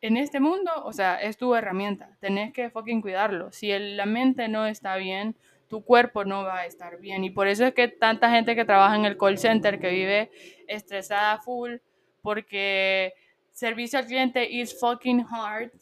en 0.03 0.17
este 0.17 0.41
mundo, 0.41 0.71
o 0.85 0.93
sea, 0.93 1.21
es 1.21 1.37
tu 1.37 1.55
herramienta. 1.55 2.17
Tenés 2.21 2.53
que 2.53 2.71
fucking 2.71 3.01
cuidarlo. 3.01 3.51
Si 3.51 3.77
la 3.77 4.07
mente 4.07 4.47
no 4.47 4.67
está 4.67 4.97
bien, 4.97 5.37
tu 5.69 5.85
cuerpo 5.85 6.25
no 6.25 6.45
va 6.45 6.59
a 6.59 6.67
estar 6.67 6.99
bien. 7.01 7.25
Y 7.25 7.31
por 7.31 7.49
eso 7.49 7.65
es 7.65 7.75
que 7.75 7.89
tanta 7.89 8.31
gente 8.31 8.55
que 8.55 8.65
trabaja 8.65 8.95
en 8.95 9.05
el 9.05 9.17
call 9.17 9.39
center, 9.39 9.81
que 9.81 9.91
vive 9.91 10.31
estresada 10.69 11.39
full, 11.39 11.77
porque 12.23 13.15
servicio 13.51 13.99
al 13.99 14.07
cliente 14.07 14.49
is 14.49 14.79
fucking 14.79 15.25
hard, 15.29 15.73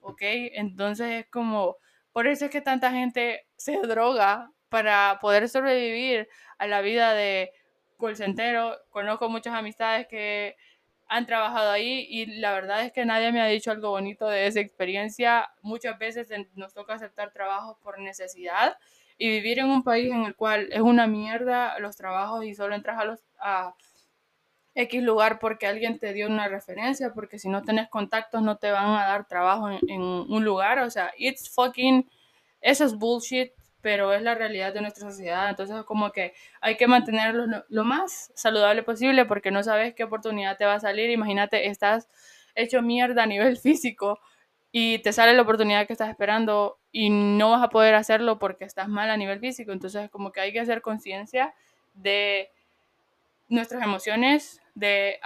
¿ok? 0.00 0.22
Entonces 0.22 1.24
es 1.24 1.26
como, 1.26 1.76
por 2.12 2.26
eso 2.26 2.46
es 2.46 2.50
que 2.50 2.60
tanta 2.60 2.90
gente 2.92 3.46
se 3.56 3.78
droga 3.78 4.50
para 4.68 5.18
poder 5.20 5.48
sobrevivir 5.48 6.28
a 6.58 6.66
la 6.66 6.80
vida 6.80 7.14
de 7.14 7.52
call 7.98 8.16
center. 8.16 8.78
Conozco 8.90 9.28
muchas 9.28 9.54
amistades 9.54 10.06
que 10.06 10.56
han 11.08 11.26
trabajado 11.26 11.70
ahí 11.70 12.06
y 12.08 12.26
la 12.40 12.52
verdad 12.52 12.84
es 12.84 12.92
que 12.92 13.04
nadie 13.04 13.30
me 13.32 13.40
ha 13.40 13.46
dicho 13.46 13.70
algo 13.70 13.90
bonito 13.90 14.26
de 14.28 14.46
esa 14.46 14.60
experiencia. 14.60 15.50
Muchas 15.62 15.98
veces 15.98 16.28
nos 16.54 16.74
toca 16.74 16.94
aceptar 16.94 17.32
trabajos 17.32 17.76
por 17.82 17.98
necesidad 17.98 18.76
y 19.18 19.28
vivir 19.28 19.60
en 19.60 19.66
un 19.66 19.82
país 19.82 20.12
en 20.12 20.24
el 20.24 20.34
cual 20.34 20.68
es 20.72 20.80
una 20.80 21.06
mierda 21.06 21.78
los 21.78 21.96
trabajos 21.96 22.44
y 22.44 22.54
solo 22.54 22.74
entras 22.74 22.98
a 22.98 23.04
los 23.04 23.20
a 23.38 23.74
X 24.76 25.02
lugar 25.02 25.38
porque 25.38 25.66
alguien 25.66 25.98
te 25.98 26.12
dio 26.12 26.26
una 26.26 26.48
referencia, 26.48 27.14
porque 27.14 27.38
si 27.38 27.48
no 27.48 27.62
tenés 27.62 27.88
contactos 27.88 28.42
no 28.42 28.58
te 28.58 28.70
van 28.70 28.90
a 28.90 29.06
dar 29.06 29.26
trabajo 29.26 29.70
en, 29.70 30.02
un 30.02 30.44
lugar, 30.44 30.80
o 30.80 30.90
sea, 30.90 31.12
it's 31.16 31.48
fucking, 31.48 32.06
eso 32.60 32.84
es 32.84 32.94
bullshit, 32.94 33.52
pero 33.86 34.12
es 34.12 34.20
la 34.20 34.34
realidad 34.34 34.74
de 34.74 34.80
nuestra 34.80 35.08
sociedad, 35.08 35.48
entonces 35.48 35.84
como 35.84 36.10
que 36.10 36.34
hay 36.60 36.76
que 36.76 36.88
mantenerlo 36.88 37.62
lo, 37.68 37.84
más 37.84 38.32
saludable 38.34 38.82
posible 38.82 39.26
porque 39.26 39.52
no 39.52 39.62
sabes 39.62 39.94
qué 39.94 40.02
oportunidad 40.02 40.56
te 40.56 40.64
va 40.64 40.74
a 40.74 40.80
salir, 40.80 41.08
imagínate, 41.08 41.68
estás 41.68 42.08
hecho 42.56 42.82
mierda 42.82 43.22
a 43.22 43.26
nivel 43.26 43.56
físico 43.62 44.18
y 44.72 44.98
te 44.98 45.12
sale 45.12 45.34
la 45.34 45.42
oportunidad 45.42 45.86
que 45.86 45.92
estás 45.92 46.10
esperando 46.10 46.80
y 46.90 47.10
no 47.10 47.52
vas 47.52 47.62
a 47.62 47.68
poder 47.68 47.94
hacerlo 47.94 48.40
porque 48.40 48.64
estás 48.64 48.88
mal 48.88 49.08
a 49.08 49.16
nivel 49.16 49.38
físico. 49.38 49.70
Entonces, 49.70 50.10
como 50.10 50.32
que 50.32 50.40
hay 50.40 50.52
que 50.52 50.58
hacer 50.58 50.82
conciencia 50.82 51.54
de 51.94 52.50
nuestras 53.48 53.84
emociones, 53.84 54.60
de 54.74 55.20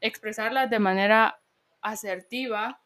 expresarlas 0.00 0.68
de 0.68 0.80
manera 0.80 1.38
asertiva 1.80 2.80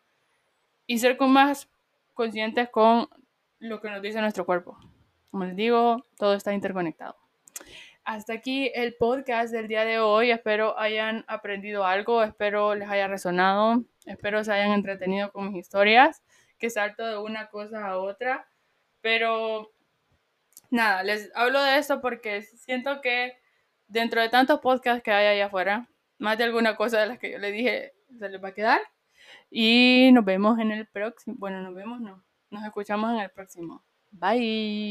y 0.86 0.98
ser 0.98 1.16
con 1.16 1.32
más 1.32 1.66
conscientes 2.12 2.68
con 2.68 3.08
lo 3.58 3.80
que 3.80 3.88
nos 3.88 4.02
dice 4.02 4.20
nuestro 4.20 4.44
cuerpo. 4.44 4.78
Como 5.30 5.44
les 5.44 5.56
digo, 5.56 6.04
todo 6.16 6.34
está 6.34 6.52
interconectado. 6.52 7.16
Hasta 8.04 8.32
aquí 8.32 8.70
el 8.74 8.94
podcast 8.94 9.52
del 9.52 9.68
día 9.68 9.84
de 9.84 10.00
hoy. 10.00 10.30
Espero 10.30 10.78
hayan 10.78 11.24
aprendido 11.28 11.84
algo, 11.84 12.22
espero 12.22 12.74
les 12.74 12.88
haya 12.88 13.06
resonado, 13.06 13.84
espero 14.06 14.42
se 14.44 14.52
hayan 14.52 14.72
entretenido 14.72 15.30
con 15.30 15.52
mis 15.52 15.66
historias, 15.66 16.22
que 16.58 16.70
salto 16.70 17.06
de 17.06 17.18
una 17.18 17.48
cosa 17.48 17.86
a 17.86 17.98
otra. 17.98 18.48
Pero 19.02 19.70
nada, 20.70 21.02
les 21.02 21.30
hablo 21.34 21.62
de 21.62 21.76
esto 21.76 22.00
porque 22.00 22.42
siento 22.42 23.00
que 23.02 23.36
dentro 23.88 24.20
de 24.20 24.30
tantos 24.30 24.60
podcasts 24.60 25.02
que 25.02 25.10
hay 25.10 25.26
allá 25.26 25.46
afuera, 25.46 25.88
más 26.18 26.38
de 26.38 26.44
alguna 26.44 26.76
cosa 26.76 27.00
de 27.00 27.06
las 27.06 27.18
que 27.18 27.30
yo 27.30 27.38
le 27.38 27.52
dije 27.52 27.92
se 28.18 28.28
les 28.28 28.42
va 28.42 28.48
a 28.48 28.54
quedar. 28.54 28.80
Y 29.50 30.10
nos 30.12 30.24
vemos 30.24 30.58
en 30.58 30.70
el 30.70 30.86
próximo. 30.86 31.36
Bueno, 31.38 31.60
nos 31.62 31.74
vemos, 31.74 32.00
no. 32.00 32.24
Nos 32.50 32.64
escuchamos 32.64 33.12
en 33.12 33.20
el 33.20 33.30
próximo. 33.30 33.84
Bye. 34.10 34.86